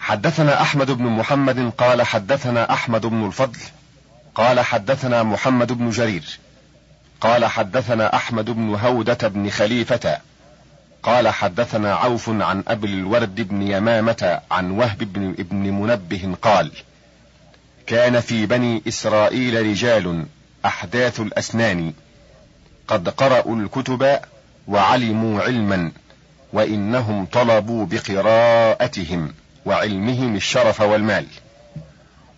[0.00, 3.58] حدثنا أحمد بن محمد قال حدثنا أحمد بن الفضل
[4.34, 6.38] قال حدثنا محمد بن جرير
[7.20, 10.18] قال حدثنا أحمد بن هودة بن خليفة
[11.02, 16.72] قال حدثنا عوف عن أبي الورد بن يمامة عن وهب بن ابن منبه قال
[17.86, 20.26] كان في بني إسرائيل رجال
[20.64, 21.92] أحداث الأسنان
[22.88, 24.18] قد قرأوا الكتب
[24.68, 25.92] وعلموا علما
[26.52, 29.34] وإنهم طلبوا بقراءتهم
[29.66, 31.26] وعلمهم الشرف والمال.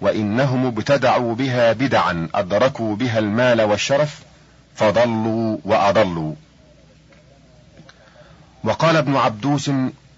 [0.00, 4.20] وإنهم ابتدعوا بها بدعا أدركوا بها المال والشرف
[4.76, 6.34] فضلوا وأضلوا.
[8.64, 9.70] وقال ابن عبدوس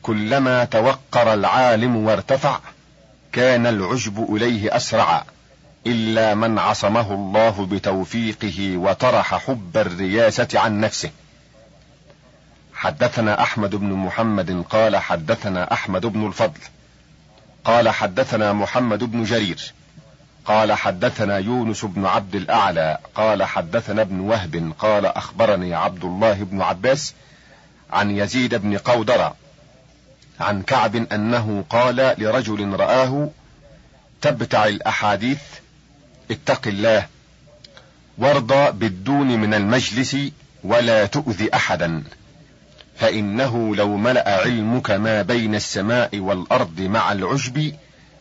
[0.03, 2.59] كلما توقر العالم وارتفع
[3.33, 5.25] كان العجب إليه أسرع.
[5.87, 11.11] إلا من عصمه الله بتوفيقه وطرح حب الرياسة عن نفسه.
[12.75, 16.61] حدثنا أحمد بن محمد قال حدثنا أحمد بن الفضل.
[17.65, 19.73] قال حدثنا محمد بن جرير.
[20.45, 22.99] قال حدثنا يونس بن عبد الأعلى.
[23.15, 24.73] قال حدثنا ابن وهب.
[24.79, 27.15] قال أخبرني عبد الله بن عباس
[27.93, 29.33] عن يزيد بن قودر
[30.41, 33.31] عن كعب أنه قال لرجل رآه
[34.21, 35.41] تبتع الأحاديث
[36.33, 37.07] اتق الله
[38.19, 40.17] وارضى بالدون من المجلس
[40.65, 42.03] ولا تؤذي أحدا.
[42.97, 47.75] فإنه لو ملأ علمك ما بين السماء والأرض مع العجب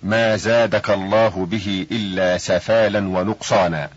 [0.04, 3.90] ما زادك الله به إلا سفالا ونقصانا.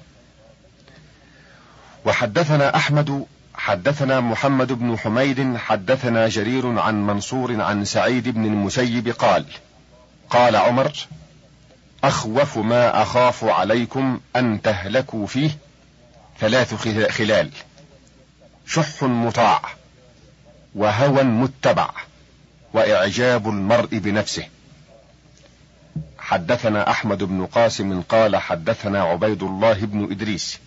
[2.05, 9.45] وحدثنا أحمد حدثنا محمد بن حميد حدثنا جرير عن منصور عن سعيد بن المسيب قال
[10.31, 10.93] قال عمر
[12.09, 15.51] أخوف ما أخاف عليكم أن تهلكوا فيه
[16.39, 16.75] ثلاث
[17.11, 17.51] خلال.
[18.67, 19.63] شح مطاع
[20.75, 21.91] وهوى متبع
[22.73, 24.49] وإعجاب المرء بنفسه.
[26.19, 30.59] حدثنا أحمد بن قاسم قال حدثنا عبيد الله بن إدريس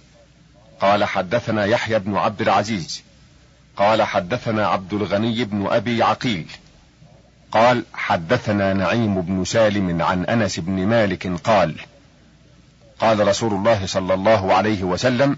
[0.82, 3.04] قال حدثنا يحيى بن عبد العزيز
[3.78, 6.48] قال حدثنا عبد الغني بن أبي عقيل
[7.52, 11.76] قال حدثنا نعيم بن سالم عن أنس بن مالك قال
[13.00, 15.38] قال رسول الله صلى الله عليه وسلم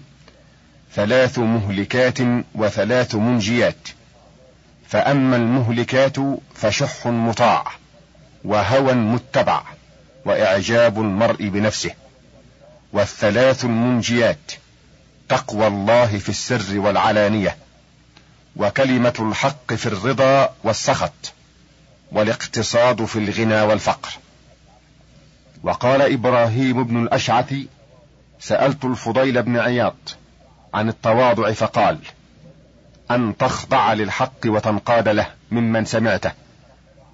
[0.94, 2.18] ثلاث مهلكات
[2.54, 3.88] وثلاث منجيات
[4.88, 6.16] فأما المهلكات
[6.54, 7.66] فشح مطاع
[8.44, 9.62] وهوى متبع
[10.24, 11.90] وإعجاب المرء بنفسه
[12.92, 14.52] والثلاث المنجيات
[15.28, 17.56] تقوى الله في السر والعلانية
[18.56, 21.32] وكلمة الحق في الرضا والسخط.
[22.12, 24.10] والاقتصاد في الغنى والفقر.
[25.62, 27.54] وقال إبراهيم بن الأشعث
[28.38, 29.96] سألت الفضيل بن عياض
[30.74, 31.98] عن التواضع فقال
[33.10, 36.32] أن تخضع للحق وتنقاد له ممن سمعته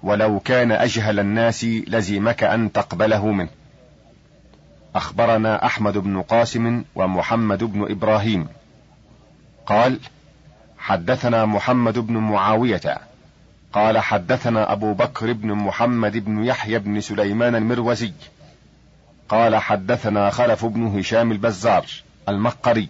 [0.03, 3.49] ولو كان أجهل الناس لزمك أن تقبله منه.
[4.95, 8.47] أخبرنا أحمد بن قاسم ومحمد بن إبراهيم.
[9.65, 9.99] قال
[10.77, 12.97] حدثنا محمد بن معاوية
[13.77, 18.11] قال حدثنا أبو بكر بن محمد بن يحيى بن سليمان المروزي.
[19.29, 21.85] قال حدثنا خلف بن هشام البزار
[22.29, 22.89] المقري.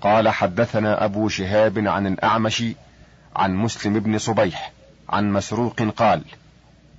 [0.00, 2.64] قال حدثنا أبو شهاب عن الأعمش
[3.36, 4.72] عن مسلم بن صبيح
[5.08, 6.22] عن مسروق قال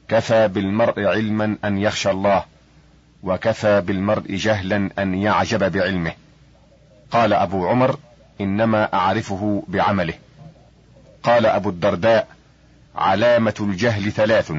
[0.07, 2.45] كفى بالمرء علما أن يخشى الله
[3.23, 6.13] وكفى بالمرء جهلا أن يعجب بعلمه
[7.11, 7.99] قال أبو عمر
[8.41, 10.13] إنما أعرفه بعمله
[11.23, 12.36] قال أبو الدرداء
[12.97, 14.53] علامة الجهل ثلاث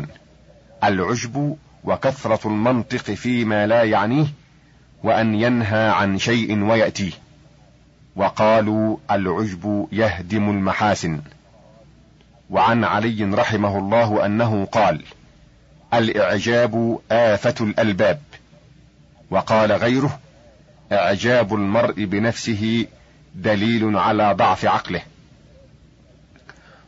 [0.84, 4.26] العجب وكثرة المنطق فيما لا يعنيه
[5.02, 7.12] وأن ينهى عن شيء ويأتيه.
[8.16, 11.20] وقالوا العجب يهدم المحاسن.
[12.50, 15.04] وعن علي رحمه الله أنه قال
[15.94, 18.20] الإعجاب آفة الألباب.
[19.30, 20.18] وقال غيره
[20.92, 22.86] إعجاب المرء بنفسه
[23.34, 25.02] دليل على ضعف عقله.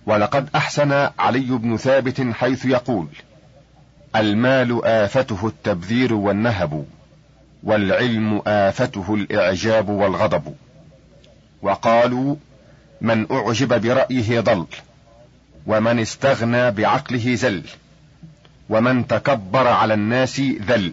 [0.07, 3.07] ولقد أحسن علي بن ثابت حيث يقول
[4.17, 6.87] المال آفته التبذير والنهب
[7.63, 10.55] والعلم آفته الإعجاب والغضب.
[11.63, 12.37] وقالوا
[13.01, 14.67] من أعجب برأيه ضل
[15.67, 17.63] ومن استغنى بعقله زل
[18.69, 20.93] ومن تكبر على الناس ذل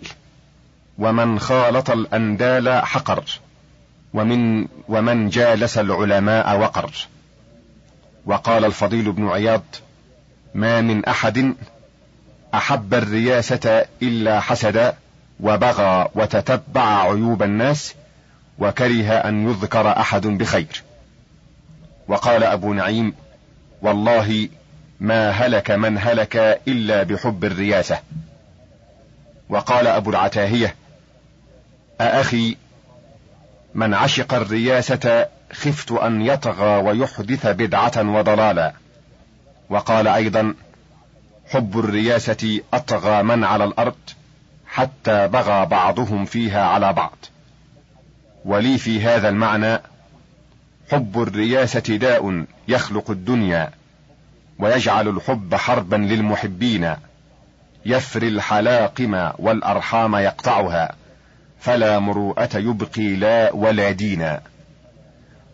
[0.97, 3.23] ومن خالط الأندال حقر
[4.13, 6.91] ومن ومن جالس العلماء وقر.
[8.27, 9.63] وقال الفضيل بن عياض
[10.53, 11.53] ما من أحد
[12.53, 14.93] أحب الرياسة إلا حسد
[15.39, 17.95] وبغى وتتبع عيوب الناس
[18.59, 20.83] وكره أن يذكر أحد بخير.
[22.07, 23.13] وقال أبو نعيم
[23.81, 24.49] والله
[24.99, 27.99] ما هلك من هلك إلا بحب الرياسة.
[29.49, 30.75] وقال أبو العتاهية
[32.01, 32.57] أأخي
[33.75, 38.73] من عشق الرياسة خفت أن يطغى ويحدث بدعة وضلالا.
[39.69, 40.53] وقال أيضا
[41.49, 43.95] حب الرياسة أطغى من على الأرض
[44.67, 47.17] حتى بغى بعضهم فيها على بعض.
[48.45, 49.79] ولي في هذا المعنى
[50.91, 53.71] حب الرياسة داء يخلق الدنيا
[54.59, 56.93] ويجعل الحب حربا للمحبين
[57.85, 60.95] يفري الحلاقم والأرحام يقطعها
[61.59, 64.41] فلا مروءة يبقي لا ولا دينا.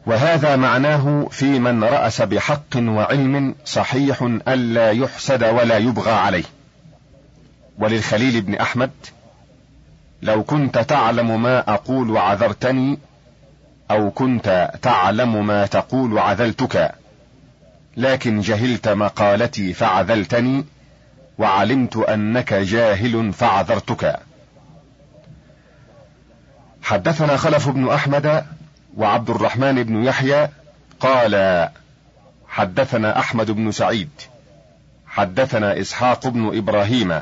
[0.06, 6.44] وهذا معناه في من رأس بحق وعلم صحيح الا يحسد ولا يبغى عليه.
[7.80, 8.92] وللخليل بن أحمد
[10.22, 13.00] لو كنت تعلم ما أقول عذرتني
[13.92, 16.92] أو كنت تعلم ما تقول عذلتك
[17.98, 20.66] لكن جهلت مقالتي فعذلتني
[21.38, 24.20] وعلمت أنك جاهل فعذرتك.
[26.84, 28.46] حدثنا خلف بن أحمد
[28.98, 30.50] وعبد الرحمن بن يحيى
[31.00, 31.70] قال
[32.48, 34.10] حدثنا أحمد بن سعيد
[35.08, 37.22] حدثنا إسحاق بن إبراهيم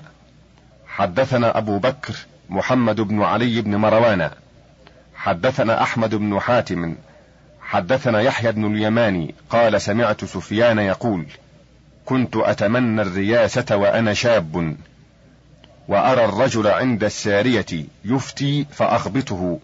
[0.87, 2.15] حدثنا أبو بكر
[2.49, 4.29] محمد بن علي بن مروان
[5.15, 6.95] حدثنا أحمد بن حاتم
[7.61, 11.25] حدثنا يحيى بن اليماني قال سمعت سفيان يقول
[12.05, 14.75] كنت أتمنى الرياسة وأنا شاب
[15.87, 19.59] وأرى الرجل عند السارية يفتي فأخبطه.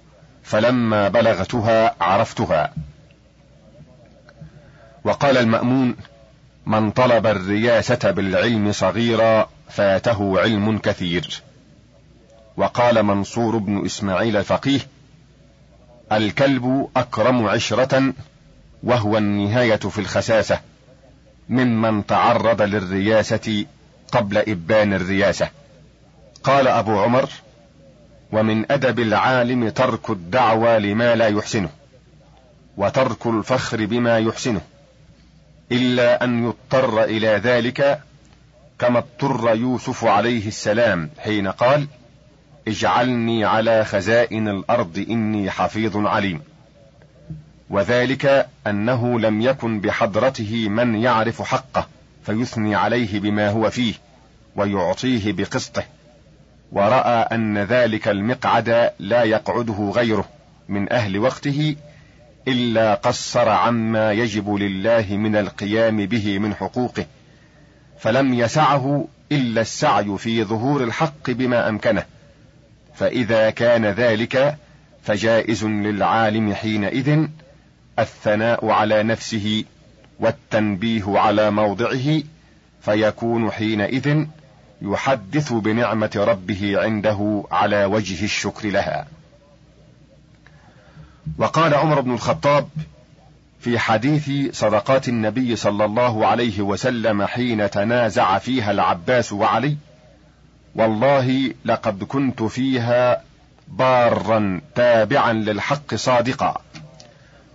[0.48, 2.74] فلما بلغتها عرفتها.
[5.04, 5.96] وقال المأمون
[6.66, 11.42] من طلب الرياسة بالعلم صغيرا فاته علم كثير.
[12.58, 14.80] وقال منصور بن إسماعيل الفقيه
[16.12, 18.14] الكلب أكرم عشرة
[18.84, 20.60] وهو النهاية في الخساسة
[21.50, 23.66] ممن تعرض للرياسة
[24.12, 25.50] قبل إبان الرياسة.
[26.44, 27.30] قال أبو عمر
[28.32, 31.70] ومن أدب العالم ترك الدعوى لما لا يحسنه
[32.78, 34.62] وترك الفخر بما يحسنه
[35.72, 38.00] إلا أن يضطر إلى ذلك
[38.80, 41.88] كما اضطر يوسف عليه السلام حين قال
[42.68, 46.42] اجعلني على خزائن الأرض إني حفيظ عليم
[47.70, 51.88] وذلك أنه لم يكن بحضرته من يعرف حقه
[52.26, 53.94] فيثني عليه بما هو فيه
[54.56, 55.84] ويعطيه بقسطه.
[56.72, 60.26] ورأى أن ذلك المقعد لا يقعده غيره
[60.70, 61.76] من أهل وقته
[62.48, 67.06] إلا قصر عما يجب لله من القيام به من حقوقه
[68.00, 72.04] فلم يسعه إلا السعي في ظهور الحق بما أمكنه
[72.96, 74.58] فإذا كان ذلك
[75.04, 77.28] فجائز للعالم حينئذ
[78.00, 79.64] الثناء على نفسه
[80.20, 82.24] والتنبيه على موضعه
[82.82, 84.26] فيكون حينئذ
[84.82, 89.08] يحدث بنعمة ربه عنده على وجه الشكر لها.
[91.38, 92.70] وقال عمر بن الخطاب
[93.60, 99.78] في حديث صدقات النبي صلى الله عليه وسلم حين تنازع فيها العباس وعلي
[100.76, 103.22] والله لقد كنت فيها
[103.68, 106.62] بارا تابعا للحق صادقا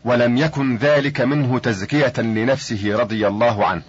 [0.04, 3.82] ولم يكن ذلك منه تزكية لنفسه رضي الله عنه.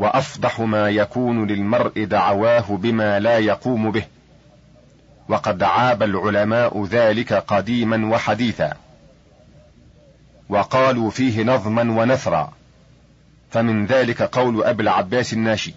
[0.00, 4.04] وأفضح ما يكون للمرء دعواه بما لا يقوم به.
[5.28, 8.72] وقد عاب العلماء ذلك قديما وحديثا.
[10.48, 12.52] وقالوا فيه نظما ونثرا.
[13.50, 15.74] فمن ذلك قول أبي العباس الناشي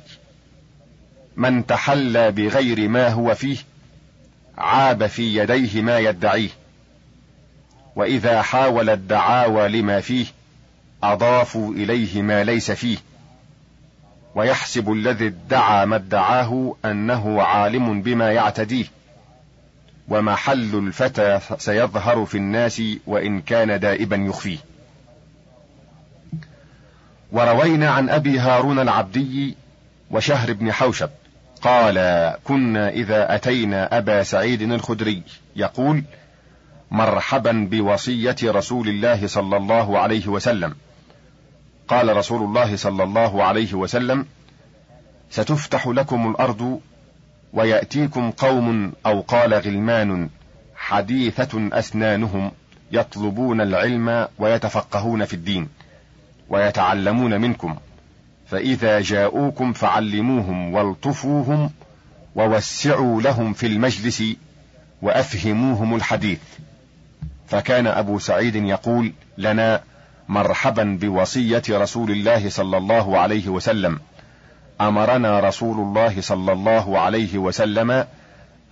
[1.35, 3.57] من تحلى بغير ما هو فيه
[4.57, 6.49] عاب في يديه ما يدعيه.
[7.95, 10.25] وإذا حاول الدعاوى لما فيه
[11.03, 12.97] أضافوا إليه ما ليس فيه.
[14.35, 18.85] ويحسب الذي ادعى ما ادعاه أنه عالم بما يعتديه.
[20.07, 24.57] ومحل الفتى سيظهر في الناس وإن كان دائبا يخفيه.
[27.31, 29.55] وروينا عن أبي هارون العبدي
[30.11, 31.09] وشهر بن حوشب
[31.61, 31.97] قال
[32.43, 35.23] كنا إذا أتينا أبا سعيد الخدري
[35.55, 36.03] يقول
[36.91, 40.75] مرحبا بوصية رسول الله صلى الله عليه وسلم.
[41.87, 44.25] قال رسول الله صلى الله عليه وسلم
[45.29, 46.79] ستفتح لكم الأرض
[47.53, 50.29] ويأتيكم قوم أو قال غلمان
[50.75, 52.51] حديثة أسنانهم
[52.91, 55.67] يطلبون العلم ويتفقهون في الدين
[56.49, 57.75] ويتعلمون منكم
[58.47, 61.71] فإذا جاءوكم فعلموهم والطفوهم
[62.35, 64.23] ووسعوا لهم في المجلس
[65.01, 66.39] وأفهموهم الحديث.
[67.47, 69.83] فكان أبو سعيد يقول لنا
[70.29, 73.99] مرحبا بوصية رسول الله صلى الله عليه وسلم.
[74.81, 78.05] أمرنا رسول الله صلى الله عليه وسلم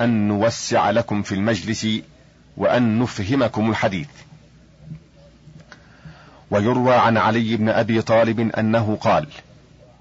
[0.01, 1.87] أن نوسع لكم في المجلس
[2.57, 4.07] وأن نفهمكم الحديث.
[6.51, 9.27] ويروى عن علي بن أبي طالب أنه قال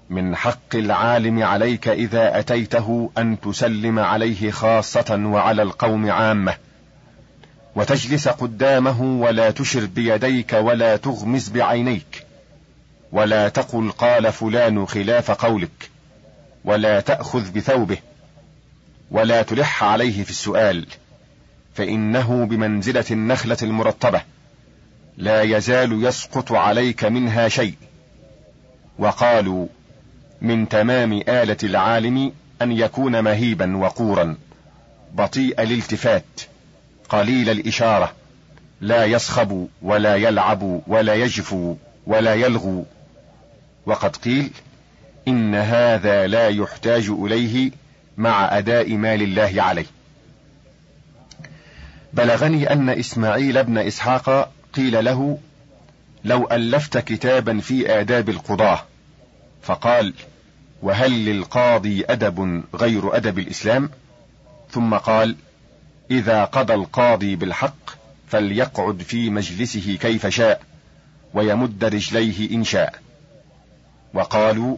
[0.09, 6.53] من حق العالم عليك إذا أتيته أن تسلم عليه خاصة وعلى القوم عامة.
[7.75, 12.25] وتجلس قدامه ولا تشر بيديك ولا تغمز بعينيك
[13.11, 15.89] ولا تقل قال فلان خلاف قولك
[16.65, 17.97] ولا تأخذ بثوبه
[19.11, 20.85] ولا تلح عليه في السؤال
[21.75, 24.21] فإنه بمنزلة النخلة المرطبة
[25.17, 27.75] لا يزال يسقط عليك منها شيء.
[28.99, 29.67] وقالوا
[30.41, 34.37] من تمام آلة العالم أن يكون مهيبا وقورا
[35.13, 36.41] بطيء الالتفات.
[37.11, 38.13] قليل الإشارة.
[38.81, 41.75] لا يصخب ولا يلعب ولا يجفو
[42.07, 42.85] ولا يلغو.
[43.85, 44.51] وقد قيل
[45.27, 47.71] إن هذا لا يحتاج إليه
[48.17, 49.85] مع أداء مال الله عليه.
[52.13, 55.37] بلغني أن إسماعيل بن إسحاق قيل له
[56.25, 58.85] لو ألفت كتابا في آداب القضاة.
[59.61, 60.13] فقال
[60.81, 63.89] وهل للقاضي أدب غير أدب الإسلام؟
[64.71, 65.35] ثم قال
[66.11, 67.89] إذا قضى القاضي بالحق
[68.27, 70.61] فليقعد في مجلسه كيف شاء
[71.33, 72.95] ويمد رجليه إن شاء.
[74.13, 74.77] وقالوا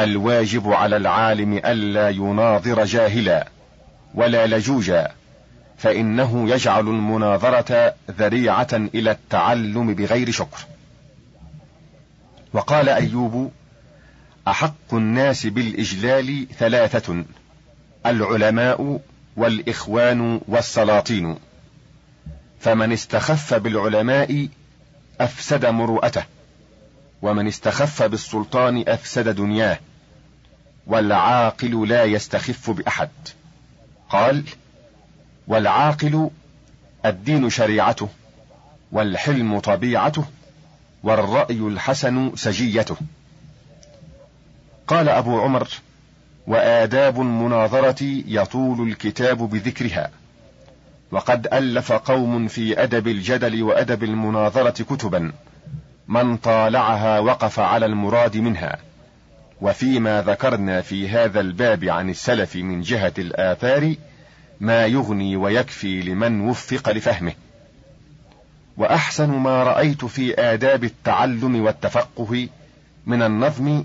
[0.00, 3.48] الواجب على العالم ألا يناظر جاهلا
[4.14, 5.12] ولا لجوجا
[5.78, 10.58] فإنه يجعل المناظرة ذريعة إلى التعلم بغير شكر.
[12.52, 13.52] وقال أيوب
[14.48, 17.24] أحق الناس بالإجلال ثلاثة
[18.06, 19.00] العلماء
[19.36, 21.36] والإخوان والسلاطين.
[22.60, 24.48] فمن استخف بالعلماء
[25.20, 26.24] أفسد مروءته
[27.22, 29.78] ومن استخف بالسلطان أفسد دنياه
[30.86, 33.10] والعاقل لا يستخف بأحد.
[34.10, 34.44] قال
[35.48, 36.30] والعاقل
[37.06, 38.08] الدين شريعته
[38.92, 40.24] والحلم طبيعته
[41.02, 42.96] والرأي الحسن سجيته.
[44.86, 45.68] قال أبو عمر
[46.46, 50.10] وآداب المناظرة يطول الكتاب بذكرها.
[51.10, 55.32] وقد ألف قوم في أدب الجدل وأدب المناظرة كتبا.
[56.08, 58.76] من طالعها وقف على المراد منها.
[59.60, 63.94] وفيما ذكرنا في هذا الباب عن السلف من جهة الآثار
[64.60, 67.32] ما يغني ويكفي لمن وفق لفهمه.
[68.76, 72.48] وأحسن ما رأيت في آداب التعلم والتفقه
[73.06, 73.84] من النظم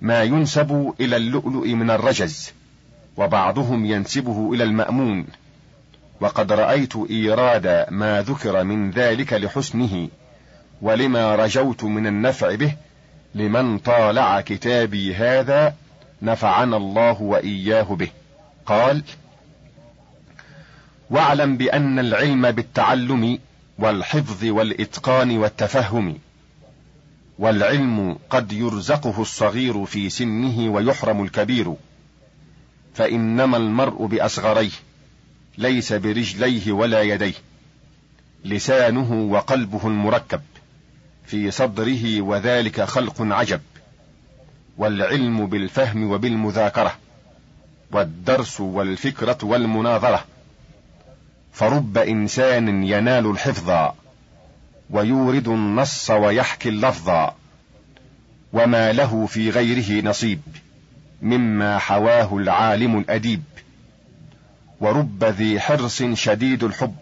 [0.00, 2.52] ما ينسب إلى اللؤلؤ من الرجز
[3.16, 5.26] وبعضهم ينسبه إلى المأمون.
[6.20, 10.08] وقد رأيت إيراد ما ذكر من ذلك لحسنه
[10.82, 12.74] ولما رجوت من النفع به
[13.34, 15.74] لمن طالع كتابي هذا
[16.22, 18.08] نفعنا الله وإياه به.
[18.66, 19.02] قال
[21.10, 23.38] واعلم بأن العلم بالتعلم
[23.78, 26.18] والحفظ والإتقان والتفهم.
[27.40, 31.74] والعلم قد يرزقه الصغير في سنه ويحرم الكبير.
[32.94, 34.70] فإنما المرء بأصغريه
[35.58, 37.34] ليس برجليه ولا يديه.
[38.44, 40.40] لسانه وقلبه المركب
[41.26, 43.60] في صدره وذلك خلق عجب.
[44.78, 46.98] والعلم بالفهم وبالمذاكرة
[47.92, 50.24] والدرس والفكرة والمناظرة.
[51.52, 53.92] فرب إنسان ينال الحفظ.
[54.90, 57.30] ويورد النص ويحكي اللفظ
[58.52, 60.40] وما له في غيره نصيب
[61.22, 63.42] مما حواه العالم الأديب
[64.80, 66.96] ورب ذي حرص شديد الحب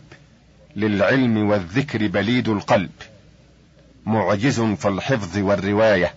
[0.76, 2.90] للعلم والذكر بليد القلب
[4.06, 6.14] معجز في الحفظ والرواية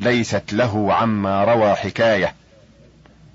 [0.00, 2.34] ليست له عما روى حكاية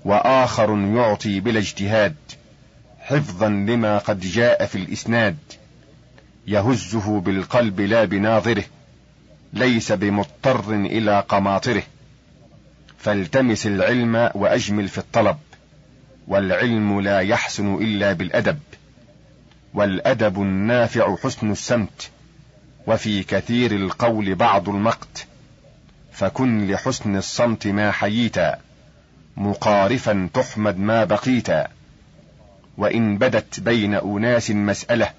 [0.04, 2.14] وآخر يعطي بلا اجتهاد
[3.00, 5.36] حفظا لما قد جاء في الإسناد
[6.46, 8.64] يهزه بالقلب لا بناظره
[9.52, 11.82] ليس بمضطر إلى قماطره.
[12.98, 15.36] فالتمس العلم وأجمل في الطلب
[16.28, 18.58] والعلم لا يحسن إلا بالأدب.
[19.74, 22.10] والأدب النافع حسن السمت
[22.86, 25.26] وفي كثير القول بعض المقت.
[26.12, 28.58] فكن لحسن الصمت ما حييتا
[29.36, 31.68] مقارفا تحمد ما بقيتا.
[32.78, 35.10] وإن بدت بين أناس مسألة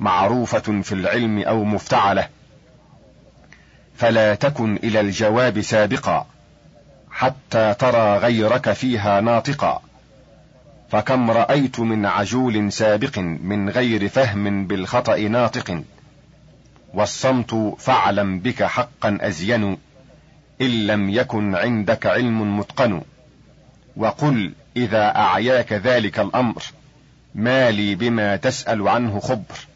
[0.00, 2.28] معروفة في العلم أو مفتعلة.
[3.96, 6.26] فلا تكن إلى الجواب سابقا
[7.10, 9.82] حتى ترى غيرك فيها ناطقا.
[10.90, 15.82] فكم رأيت من عجول سابق من غير فهم بالخطأ ناطق.
[16.94, 19.78] والصمت فاعلم بك حقا أزين
[20.60, 23.02] إن لم يكن عندك علم متقن.
[23.96, 26.62] وقل إذا أعياك ذلك الأمر
[27.34, 29.67] ما لي بما تسأل عنه خبر.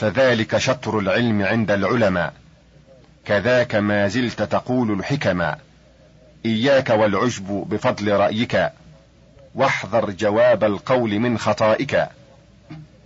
[0.00, 2.32] فذلك شطر العلم عند العلماء.
[3.24, 5.56] كذاك ما زلت تقول الحكما.
[6.46, 8.70] إياك والعجب بفضل رأيك.
[9.54, 12.08] واحذر جواب القول من خطائك.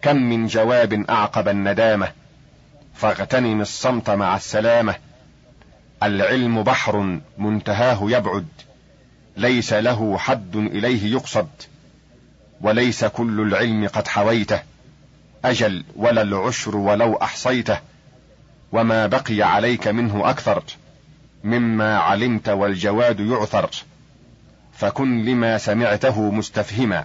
[0.03, 2.09] كم من جواب أعقب الندامة.
[2.95, 4.95] فاغتنم الصمت مع السلامة.
[6.03, 8.49] العلم بحر منتهاه يبعد.
[9.37, 11.49] ليس له حد إليه يقصد.
[12.61, 14.74] وليس كل العلم قد حويته.
[15.45, 17.79] أجل ولا العشر ولو أحصيته
[18.73, 20.63] وما بقي عليك منه أكثر
[21.45, 23.71] مما علمت والجواد يعثر
[24.73, 27.05] فكن لما سمعته مستفهما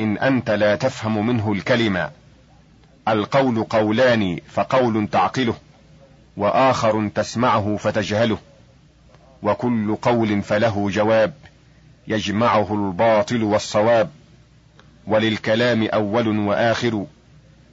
[0.00, 2.10] إن أنت لا تفهم منه الكلمة.
[3.08, 5.54] القول قولان فقول تعقله
[6.36, 8.38] وآخر تسمعه فتجهله
[9.42, 11.34] وكل قول فله جواب
[12.08, 14.10] يجمعه الباطل والصواب.
[15.06, 17.06] وللكلام أول وآخر.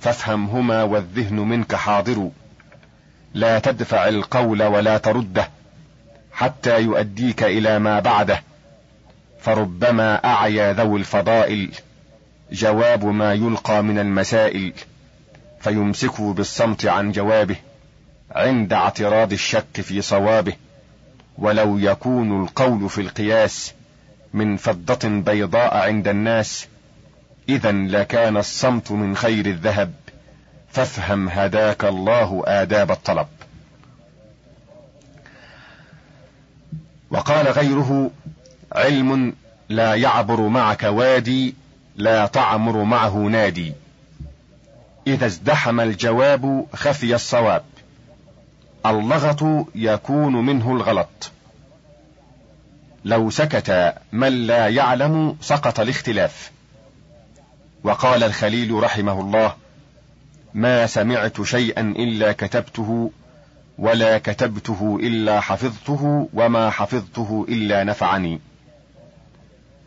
[0.01, 2.29] فافهمهما والذهن منك حاضر.
[3.33, 5.49] لا تدفع القول ولا ترده
[6.31, 8.43] حتى يؤديك إلى ما بعده.
[9.41, 11.71] فربما أعيا ذوي الفضائل
[12.51, 14.73] جواب ما يلقى من المسائل
[15.59, 17.55] فيمسكوا بالصمت عن جوابه
[18.31, 20.53] عند اعتراض الشك في صوابه.
[21.37, 23.73] ولو يكون القول في القياس
[24.33, 26.67] من فضة بيضاء عند الناس
[27.51, 29.93] إذا لكان الصمت من خير الذهب.
[30.69, 33.27] فافهم هداك الله آداب الطلب.
[37.09, 38.11] وقال غيره
[38.71, 39.35] علم
[39.69, 41.55] لا يعبر معك وادي
[41.95, 43.73] لا تعمر معه نادي.
[45.07, 47.63] إذا ازدحم الجواب خفي الصواب.
[48.85, 51.31] اللغط يكون منه الغلط.
[53.05, 56.51] لو سكت من لا يعلم سقط الاختلاف.
[57.83, 59.55] وقال الخليل رحمه الله
[60.53, 63.11] ما سمعت شيئا إلا كتبته
[63.77, 68.39] ولا كتبته إلا حفظته وما حفظته إلا نفعني.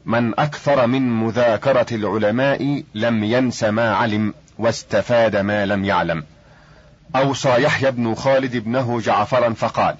[0.04, 6.24] من أكثر من مذاكرة العلماء لم ينس ما علم واستفاد ما لم يعلم.
[7.16, 9.96] أوصى يحيى بن خالد ابنه جعفرا فقال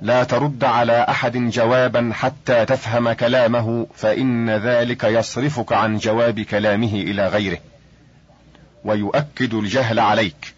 [0.00, 7.28] لا ترد على أحد جوابا حتى تفهم كلامه فإن ذلك يصرفك عن جواب كلامه إلى
[7.28, 7.58] غيره.
[8.84, 10.54] ويؤكد الجهل عليك.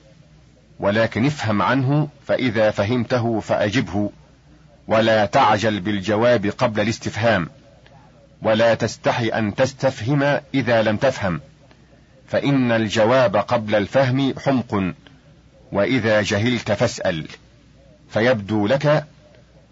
[0.80, 4.10] ولكن افهم عنه فإذا فهمته فأجبه.
[4.88, 7.48] ولا تعجل بالجواب قبل الاستفهام.
[8.42, 11.40] ولا تستحي أن تستفهم إذا لم تفهم.
[12.28, 14.94] فإن الجواب قبل الفهم حمق.
[15.72, 17.26] وإذا جهلت فاسأل.
[18.10, 19.04] فيبدو لك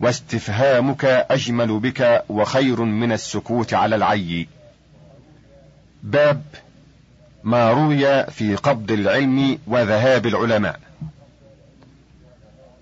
[0.00, 4.48] واستفهامك أجمل بك وخير من السكوت على العي.
[6.02, 6.42] باب
[7.44, 10.80] ما روي في قبض العلم وذهاب العلماء.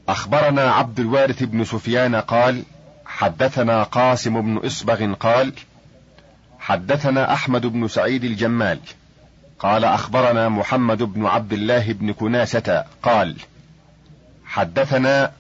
[0.09, 2.63] أخبرنا عبد الوارث بن سفيان قال
[3.07, 5.53] حدثنا قاسم بن إصبغ قال
[6.59, 8.79] حدثنا أحمد بن سعيد الجمال
[9.59, 13.37] قال أخبرنا محمد بن عبد الله بن كناسة قال
[14.45, 15.33] حدثنا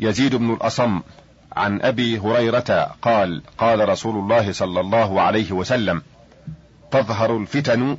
[0.00, 1.00] يزيد بن الأصم
[1.52, 6.02] عن أبي هريرة قال قال رسول الله صلى الله عليه وسلم
[6.90, 7.98] تظهر الفتن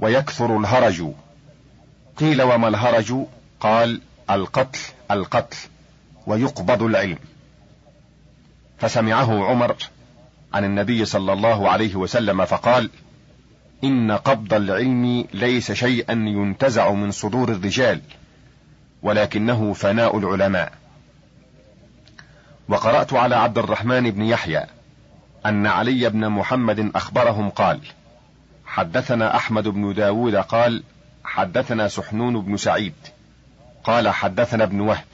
[0.00, 1.04] ويكثر الهرج.
[2.16, 3.14] قيل وما الهرج؟
[3.60, 4.00] قال
[4.30, 5.56] القتل القتل
[6.26, 7.18] ويقبض العلم.
[8.78, 9.76] فسمعه عمر
[10.54, 12.90] عن النبي صلى الله عليه وسلم فقال
[13.84, 18.00] إن قبض العلم ليس شيئا ينتزع من صدور الرجال
[19.02, 20.81] ولكنه فناء العلماء.
[22.72, 24.66] وقرأت على عبد الرحمن بن يحيى
[25.46, 27.80] أن علي بن محمد أخبرهم قال
[28.66, 30.82] حدثنا أحمد بن داود قال
[31.24, 32.94] حدثنا سحنون بن سعيد
[33.84, 35.04] قال حدثنا ابن وهب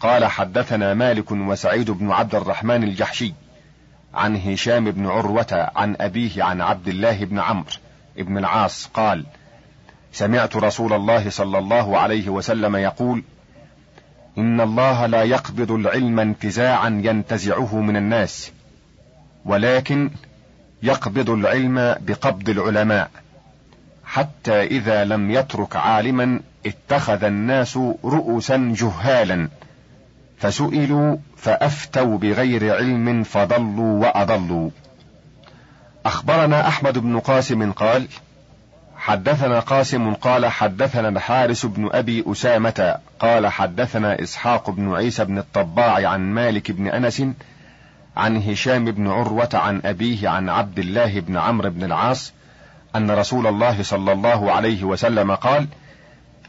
[0.00, 3.34] قال حدثنا مالك وسعيد بن عبد الرحمن الجحشي
[4.14, 7.70] عن هشام بن عروة عن أبيه عن عبد الله بن عمرو
[8.16, 9.24] بن العاص قال
[10.12, 13.22] سمعت رسول الله صلى الله عليه وسلم يقول
[14.38, 18.52] إن الله لا يقبض العلم انتزاعا ينتزعه من الناس
[19.44, 20.10] ولكن
[20.82, 23.10] يقبض العلم بقبض العلماء
[24.04, 29.48] حتى إذا لم يترك عالما اتخذ الناس رؤوسا جهالا
[30.38, 34.70] فسئلوا فأفتوا بغير علم فضلوا وأضلوا.
[36.06, 38.08] أخبرنا أحمد بن قاسم قال
[39.00, 46.08] حدثنا قاسم قال حدثنا الحارس بن أبي أسامة قال حدثنا إسحاق بن عيسى بن الطباع
[46.08, 47.22] عن مالك بن أنس
[48.16, 52.32] عن هشام بن عروة عن أبيه عن عبد الله بن عمرو بن العاص
[52.96, 55.66] أن رسول الله صلى الله عليه وسلم قال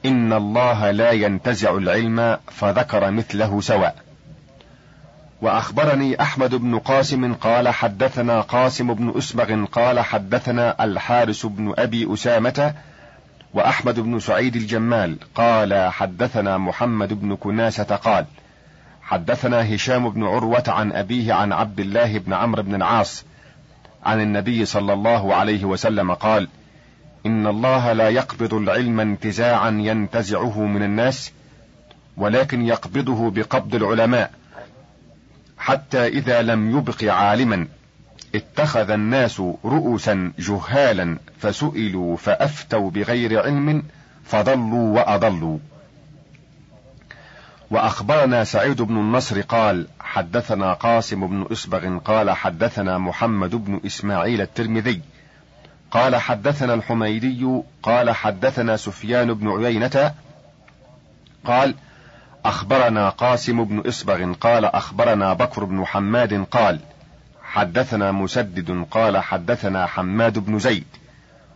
[0.06, 3.96] إن الله لا ينتزع العلم فذكر مثله سواء.
[5.42, 12.74] وأخبرني أحمد بن قاسم قال حدثنا قاسم بن أسبغ قال حدثنا الحارس بن أبي أسامة
[13.54, 18.26] وأحمد بن سعيد الجمال قال حدثنا محمد بن كناسة قال
[19.02, 23.26] حدثنا هشام بن عروة عن أبيه عن عبد الله بن عمرو بن العاص
[24.06, 26.48] عن النبي صلى الله عليه وسلم قال
[27.26, 31.32] إن الله لا يقبض العلم انتزاعا ينتزعه من الناس
[32.18, 34.32] ولكن يقبضه بقبض العلماء
[35.62, 37.68] حتى إذا لم يبق عالما
[38.36, 43.84] اتخذ الناس رؤوسا جهالا فسئلوا فأفتوا بغير علم
[44.26, 45.58] فضلوا وأضلوا.
[47.72, 55.02] وأخبرنا سعيد بن النصر قال حدثنا قاسم بن اسبغ قال حدثنا محمد بن إسماعيل الترمذي
[55.92, 60.14] قال حدثنا الحميدي قال حدثنا سفيان بن عيينة
[61.46, 61.76] قال
[62.46, 66.80] أخبرنا قاسم بن إصبغ قال أخبرنا بكر بن حماد قال
[67.44, 70.86] حدثنا مسدد قال حدثنا حماد بن زيد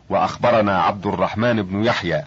[0.10, 2.24] وأخبرنا عبد الرحمن بن يحيى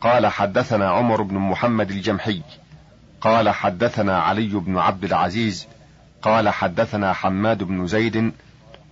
[0.00, 2.42] قال حدثنا عمر بن محمد الجمحي
[3.20, 5.66] قال حدثنا علي بن عبد العزيز
[6.22, 8.32] قال حدثنا حماد بن زيد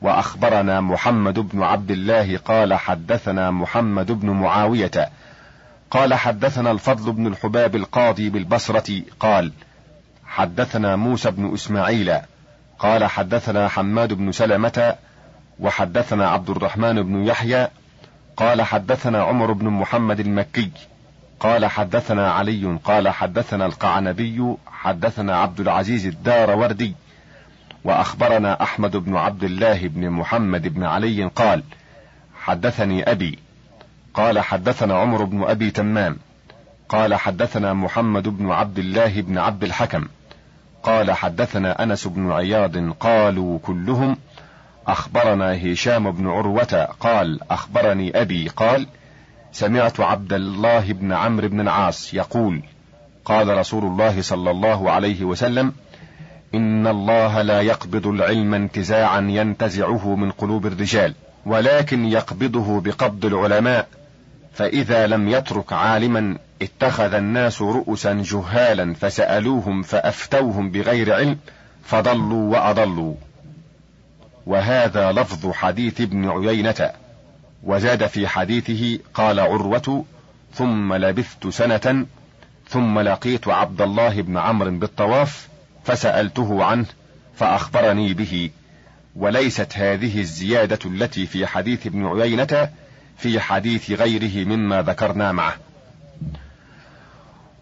[0.03, 5.11] وأخبرنا محمد بن عبد الله قال حدثنا محمد بن معاوية
[5.93, 9.53] قال حدثنا الفضل بن الحباب القاضي بالبصرة قال
[10.26, 12.18] حدثنا موسى بن إسماعيل
[12.78, 14.95] قال حدثنا حماد بن سلمة
[15.61, 17.68] وحدثنا عبد الرحمن بن يحيى
[18.36, 20.70] قال حدثنا عمر بن محمد المكي
[21.40, 26.95] قال حدثنا علي قال حدثنا القعنبي حدثنا عبد العزيز الدار وردي
[27.84, 31.62] وأخبرنا أحمد بن عبد الله بن محمد بن علي قال
[32.43, 33.38] حدثني أبي
[34.14, 36.16] قال حدثنا عمر بن أبي تمام
[36.88, 40.08] قال حدثنا محمد بن عبد الله بن عبد الحكم
[40.82, 44.16] قال حدثنا أنس بن عياض قالوا كلهم
[44.86, 48.86] أخبرنا هشام بن عروة قال أخبرني أبي قال
[49.52, 52.62] سمعت عبد الله بن عمرو بن العاص يقول
[53.24, 55.72] قال رسول الله صلى الله عليه وسلم
[56.54, 61.14] إن الله لا يقبض العلم انتزاعا ينتزعه من قلوب الرجال
[61.46, 63.88] ولكن يقبضه بقبض العلماء.
[64.55, 71.38] فإذا لم يترك عالما اتخذ الناس رؤسا جهالا فسألوهم فأفتوهم بغير علم
[71.84, 73.14] فضلوا وأضلوا.
[74.46, 76.90] وهذا لفظ حديث ابن عيينة.
[77.62, 80.05] وزاد في حديثه قال عروة
[80.55, 82.07] ثم لبثت سنة
[82.68, 85.48] ثم لقيت عبد الله بن عمرو بالطواف
[85.84, 86.86] فسألته عنه
[87.36, 88.50] فأخبرني به.
[89.16, 92.68] وليست هذه الزيادة التي في حديث ابن عيينة
[93.23, 95.57] في حديث غيره مما ذكرنا معه.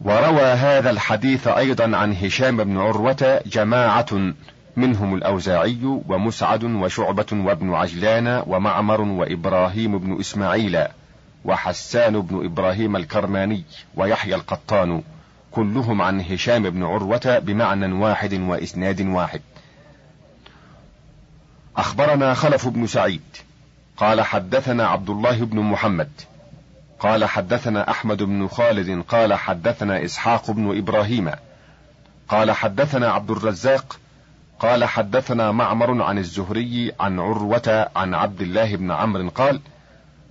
[0.00, 4.32] وروى هذا الحديث أيضا عن هشام بن عروة جماعة
[4.76, 10.78] منهم الأوزاعي ومسعد وشعبة وابن عجلان ومعمر وإبراهيم بن إسماعيل
[11.44, 13.64] وحسان بن إبراهيم الكرماني
[13.96, 15.02] ويحيى القطان
[15.50, 19.40] كلهم عن هشام بن عروة بمعنى واحد وإسناد واحد.
[21.76, 23.22] أخبرنا خلف بن سعيد.
[24.00, 26.10] قال حدثنا عبد الله بن محمد.
[27.00, 31.30] قال حدثنا أحمد بن خالد قال حدثنا إسحاق بن إبراهيم.
[32.28, 33.98] قال حدثنا عبد الرزاق
[34.60, 39.60] قال حدثنا معمر عن الزهري عن عروة عن عبد الله بن عمرو قال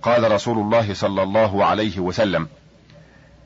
[0.02, 2.48] قال رسول الله صلى الله عليه وسلم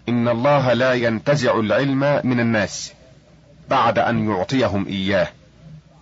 [0.08, 2.92] إن الله لا ينتزع العلم من الناس
[3.70, 5.28] بعد أن يعطيهم إياه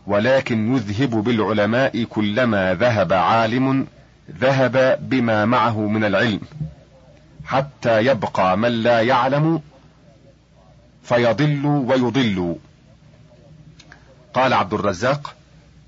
[0.06, 3.86] ولكن يذهب بالعلماء كلما ذهب عالم
[4.30, 6.40] ذهب بما معه من العلم
[7.44, 9.62] حتى يبقى من لا يعلم
[11.02, 12.56] فيضل ويضل.
[14.34, 15.34] قال عبد الرزاق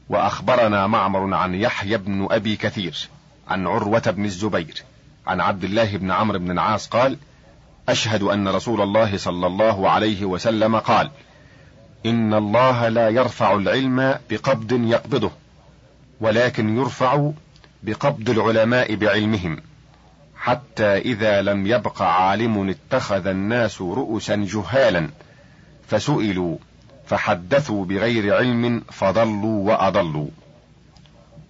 [0.09, 3.09] وأخبرنا معمر عن يحيى بن أبي كثير
[3.49, 4.82] عن عروة بن الزبير
[5.26, 7.18] عن عبد الله بن عمرو بن العاص قال
[7.89, 11.11] أشهد أن رسول الله صلى الله عليه وسلم قال
[12.07, 15.30] إن الله لا يرفع العلم بقبض يقبضه
[16.20, 17.30] ولكن يرفع
[17.85, 19.57] بقبض العلماء بعلمهم
[20.37, 25.09] حتى إذا لم يبق عالم اتخذ الناس رؤسا جهالا
[25.89, 26.57] فسئلوا
[27.07, 30.28] فحدثوا بغير علم فضلوا وأضلوا.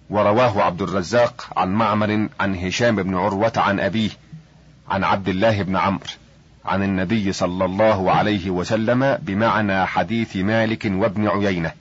[0.09, 4.09] ورواه عبد الرزاق عن معمر عن هشام بن عروة عن أبيه
[4.89, 6.05] عن عبد الله بن عمرو
[6.65, 11.71] عن النبي صلى الله عليه وسلم بمعنى حديث مالك وابن عيينة.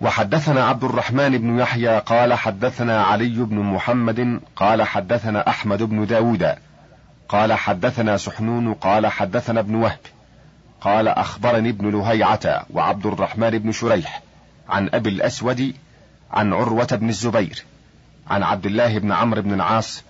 [0.00, 6.54] وحدثنا عبد الرحمن بن يحيى قال حدثنا علي بن محمد قال حدثنا أحمد بن داود
[7.28, 9.98] قال حدثنا سحنون قال حدثنا ابن وهب
[10.80, 14.22] قال أخبرني ابن لهيعة وعبد الرحمن بن شريح
[14.68, 15.74] عن أبي الأسود
[16.30, 17.64] عن عروة بن الزبير
[18.30, 20.02] عن عبد الله بن عمرو بن العاص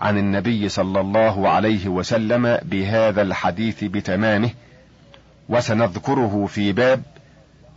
[0.00, 4.50] عن النبي صلى الله عليه وسلم بهذا الحديث بتمامه
[5.48, 7.02] وسنذكره في باب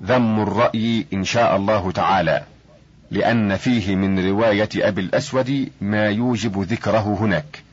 [0.04, 2.44] ذم الرأي إن شاء الله تعالى
[3.12, 7.64] لأن فيه من رواية أبي الأسود ما يوجب ذكره هناك.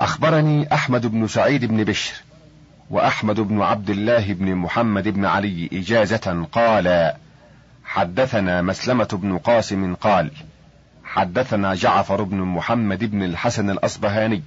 [0.00, 2.14] أخبرني أحمد بن سعيد بن بشر
[2.90, 7.14] وأحمد بن عبد الله بن محمد بن علي إجازة قال
[7.84, 10.30] حدثنا مسلمة بن قاسم قال
[11.04, 14.42] حدثنا جعفر بن محمد بن الحسن الأصبهاني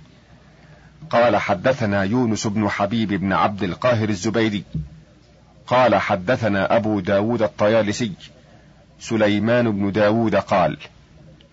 [1.10, 4.64] قال حدثنا يونس بن حبيب بن عبد القاهر الزبيدي
[5.72, 8.12] قال حدثنا أبو داود الطيالسي
[9.00, 10.78] سليمان بن داود قال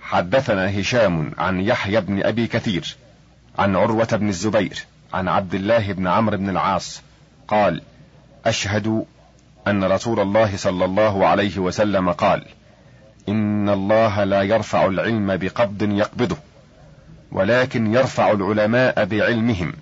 [0.00, 2.96] حدثنا هشام عن يحيى بن أبي كثير
[3.58, 7.02] عن عروة بن الزبير عن عبد الله بن عمرو بن العاص
[7.48, 7.82] قال
[8.46, 9.04] أشهد
[9.68, 12.44] أن رسول الله صلى الله عليه وسلم قال
[13.28, 16.36] إن الله لا يرفع العلم بقبض يقبضه
[17.32, 19.72] ولكن يرفع العلماء بعلمهم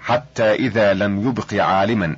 [0.00, 2.16] حتى إذا لم يبق عالما.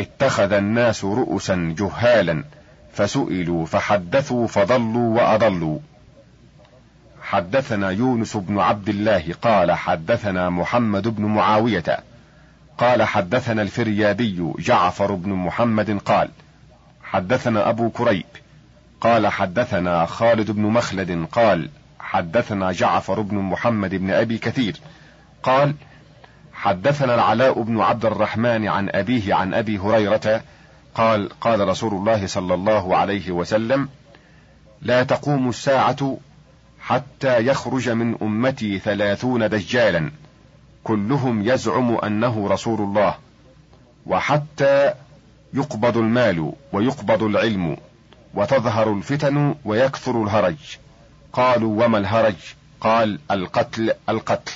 [0.00, 2.44] اتخذ الناس رؤسا جهالا
[2.92, 5.78] فسئلوا فحدثوا فضلوا وأضلوا.
[7.22, 12.00] حدثنا يونس بن عبد الله قال حدثنا محمد بن معاوية
[12.78, 16.28] قال حدثنا الفريابي جعفر بن محمد قال
[17.02, 18.24] حدثنا أبو كريب
[19.00, 24.76] قال حدثنا خالد بن مخلد قال حدثنا جعفر بن محمد بن أبي كثير
[25.42, 25.74] قال
[26.60, 30.42] حدثنا العلاء بن عبد الرحمن عن أبيه عن أبي هريرة
[30.94, 33.88] قال قال رسول الله صلى الله عليه وسلم
[34.82, 36.18] لا تقوم الساعة
[36.80, 40.10] حتى يخرج من أمتي ثلاثون دجالا.
[40.84, 43.14] كلهم يزعم أنه رسول الله
[44.06, 44.94] وحتى
[45.54, 47.76] يقبض المال ويقبض العلم
[48.34, 50.78] وتظهر الفتن ويكثر الهرج.
[51.32, 52.36] قالوا وما الهرج؟
[52.80, 54.52] قال القتل القتل.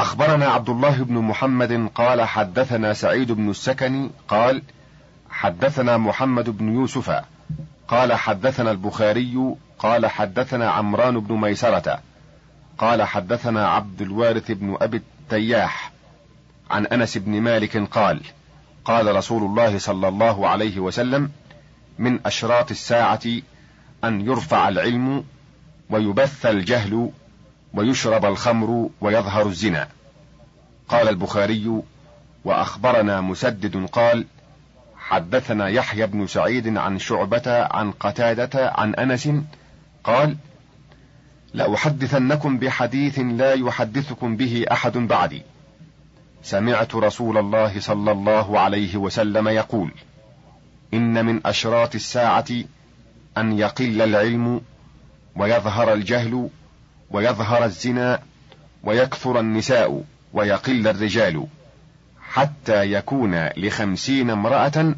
[0.00, 4.62] أخبرنا عبد الله بن محمد قال حدثنا سعيد بن السكن قال
[5.30, 7.22] حدثنا محمد بن يوسف
[7.88, 12.00] قال حدثنا البخاري قال حدثنا عمران بن ميسرة
[12.78, 15.92] قال حدثنا عبد الوارث بن أبي التياح
[16.70, 18.20] عن أنس بن مالك قال
[18.84, 21.30] قال رسول الله صلى الله عليه وسلم
[21.98, 23.22] من أشراط الساعة
[24.04, 25.24] أن يرفع العلم
[25.90, 27.10] ويبث الجهل
[27.74, 29.88] ويشرب الخمر ويظهر الزنا
[30.88, 31.82] قال البخاري
[32.44, 34.26] وأخبرنا مسدد قال
[34.96, 39.28] حدثنا يحيى بن سعيد عن شعبة عن قتادة عن أنس
[40.04, 40.36] قال:
[41.54, 45.42] لأحدثنكم بحديث لا يحدثكم به أحد بعدي.
[46.42, 49.92] سمعت رسول الله صلى الله عليه وسلم يقول:
[50.94, 52.48] إن من أشراط الساعة
[53.38, 54.60] أن يقل العلم
[55.36, 56.48] ويظهر الجهل
[57.10, 58.18] ويظهر الزنا
[58.84, 61.46] ويكثر النساء ويقل الرجال
[62.30, 64.94] حتى يكون لخمسين امرأة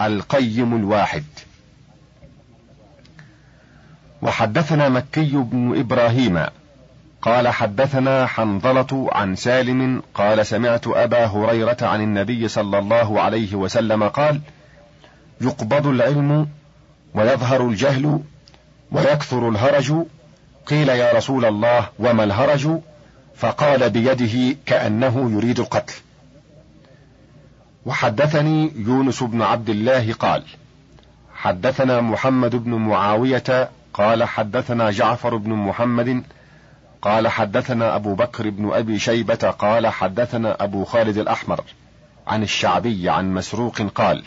[0.00, 1.24] القيم الواحد.
[4.22, 6.46] وحدثنا مكي بن إبراهيم
[7.22, 14.08] قال حدثنا حنظلة عن سالم قال سمعت أبا هريرة عن النبي صلى الله عليه وسلم
[14.08, 14.40] قال
[15.40, 16.48] يقبض العلم
[17.14, 18.20] ويظهر الجهل
[18.92, 19.92] ويكثر الهرج
[20.66, 22.68] قيل يا رسول الله وما الهرج؟
[23.36, 25.94] فقال بيده كأنه يريد القتل.
[27.86, 30.44] وحدثني يونس بن عبد الله قال
[31.34, 36.22] حدثنا محمد بن معاوية قال حدثنا جعفر بن محمد
[37.02, 41.60] قال حدثنا أبو بكر بن أبي شيبة قال حدثنا أبو خالد الأحمر
[42.26, 44.22] عن الشعبي عن مسروق قال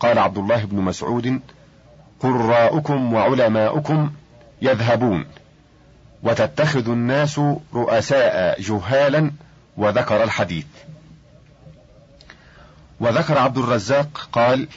[0.00, 1.40] قال عبد الله بن مسعود
[2.20, 4.10] قراؤكم وعلماؤكم
[4.62, 5.24] يذهبون.
[6.26, 7.40] وتتخذ الناس
[7.74, 9.30] رؤساء جهالا
[9.76, 10.66] وذكر الحديث.
[13.00, 14.68] وذكر عبد الرزاق قال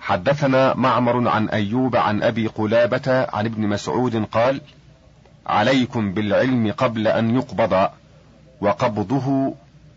[0.00, 4.60] حدثنا معمر عن أيوب عن أبي قلابة عن ابن مسعود قال
[5.46, 7.88] عليكم بالعلم قبل أن يقبض
[8.60, 9.54] وقبضه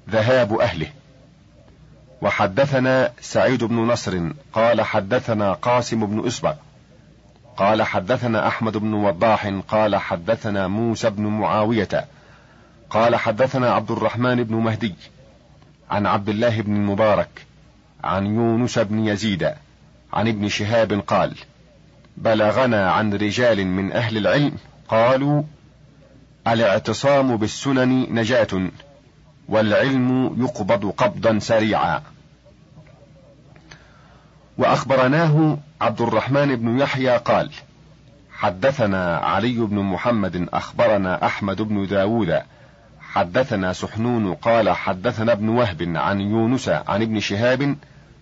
[0.10, 0.88] ذهاب أهله.
[2.22, 6.56] وحدثنا سعيد بن نصر قال حدثنا قاسم بن إسبق
[7.60, 12.06] قال حدثنا أحمد بن وضاح قال حدثنا موسى بن معاوية
[12.90, 14.96] قال حدثنا عبد الرحمن بن مهدي
[15.90, 17.46] عن عبد الله بن المبارك
[18.04, 19.44] عن يونس بن يزيد
[20.14, 21.36] عن ابن شهاب قال
[22.18, 24.58] بلغنا عن رجال من أهل العلم
[24.88, 25.44] قالوا
[26.48, 28.70] الاعتصام بالسنن نجاة
[29.50, 32.02] والعلم يقبض قبضا سريعا.
[34.58, 37.52] وأخبرناه عبد الرحمن بن يحيى قال
[38.32, 42.42] حدثنا علي بن محمد أخبرنا أحمد بن داود
[43.02, 47.76] حدثنا سحنون قال حدثنا ابن وهب عن يونس عن ابن شهاب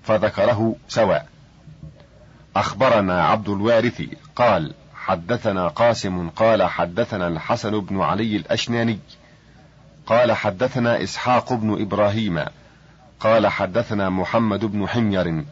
[0.03, 1.27] فذكره سواء.
[2.55, 4.01] أخبرنا عبد الوارث
[4.35, 8.99] قال حدثنا قاسم قال حدثنا الحسن بن علي الأشناني
[10.05, 12.45] قال حدثنا إسحاق بن إبراهيم
[13.19, 15.43] قال حدثنا محمد بن حمير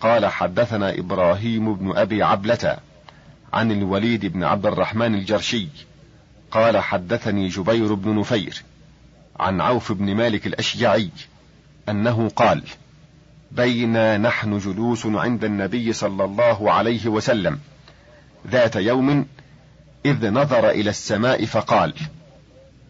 [0.00, 2.76] قال حدثنا إبراهيم بن أبي عبلة
[3.52, 5.68] عن الوليد بن عبد الرحمن الجرشي
[6.50, 8.62] قال حدثني جبير بن نفير
[9.40, 11.10] عن عوف بن مالك الأشجعي
[11.88, 12.62] أنه قال
[13.52, 17.58] بينا نحن جلوس عند النبي صلى الله عليه وسلم
[18.46, 19.26] ذات يوم
[20.06, 21.94] إذ نظر إلى السماء فقال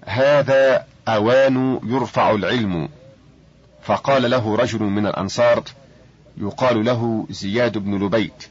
[0.04, 2.88] هذا أوان يرفع العلم.
[3.82, 5.62] فقال له رجل من الأنصار
[6.40, 8.46] يقال له زياد بن لبيت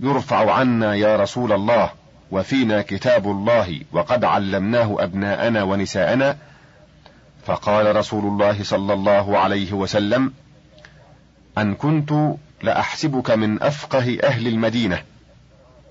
[0.00, 1.90] يرفع عنا يا رسول الله
[2.30, 6.36] وفينا كتاب الله وقد علمناه أبناءنا ونساءنا.
[7.46, 10.32] فقال رسول الله صلى الله عليه وسلم
[11.58, 12.12] أن كنت
[12.62, 15.02] لأحسبك من أفقه أهل المدينة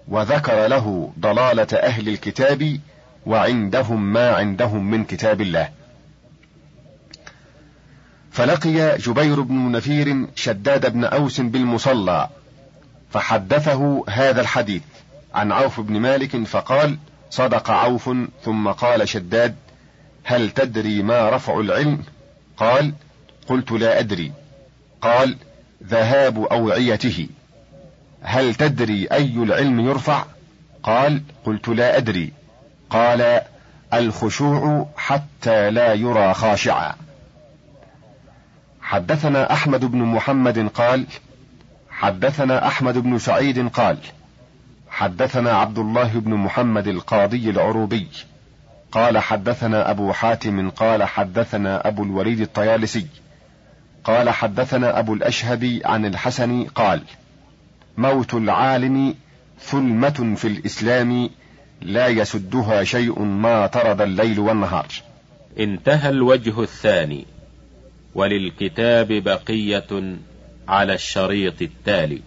[0.07, 2.79] وذكر له ضلالة أهل الكتاب
[3.25, 5.69] وعندهم ما عندهم من كتاب الله.
[8.33, 12.29] فلقي جبير بن نفير شداد بن أوس بالمصلى
[13.11, 14.81] فحدثه هذا الحديث
[15.33, 16.97] عن عوف بن مالك فقال
[17.29, 18.09] صدق عوف
[18.43, 19.55] ثم قال شداد
[20.23, 22.03] هل تدري ما رفع العلم
[22.57, 22.93] قال
[23.47, 24.31] قلت لا أدري
[25.01, 25.37] قال
[25.83, 27.27] ذهاب أوعيته
[28.21, 30.25] هل تدري أي العلم يرفع
[30.83, 32.33] قال قلت لا أدري
[32.89, 33.41] قال
[33.93, 36.95] الخشوع حتى لا يرى خاشعا
[38.93, 41.05] حدثنا أحمد بن محمد قال
[41.89, 43.97] حدثنا أحمد بن سعيد قال
[44.89, 48.07] حدثنا عبد الله بن محمد القاضي العروبي
[48.91, 53.07] قال حدثنا أبو حاتم قال حدثنا أبو الوليد الطيالسي
[54.03, 57.01] قال حدثنا أبو الاشهب عن الحسن قال
[57.97, 59.15] موت العالم
[59.59, 61.29] ثلمة في الإسلام
[61.81, 64.87] لا يسدها شيء ما طرد الليل والنهار.
[65.59, 67.32] انتهى الوجه الثاني.
[68.15, 70.17] وللكتاب بقية
[70.67, 72.21] على الشريط التالي.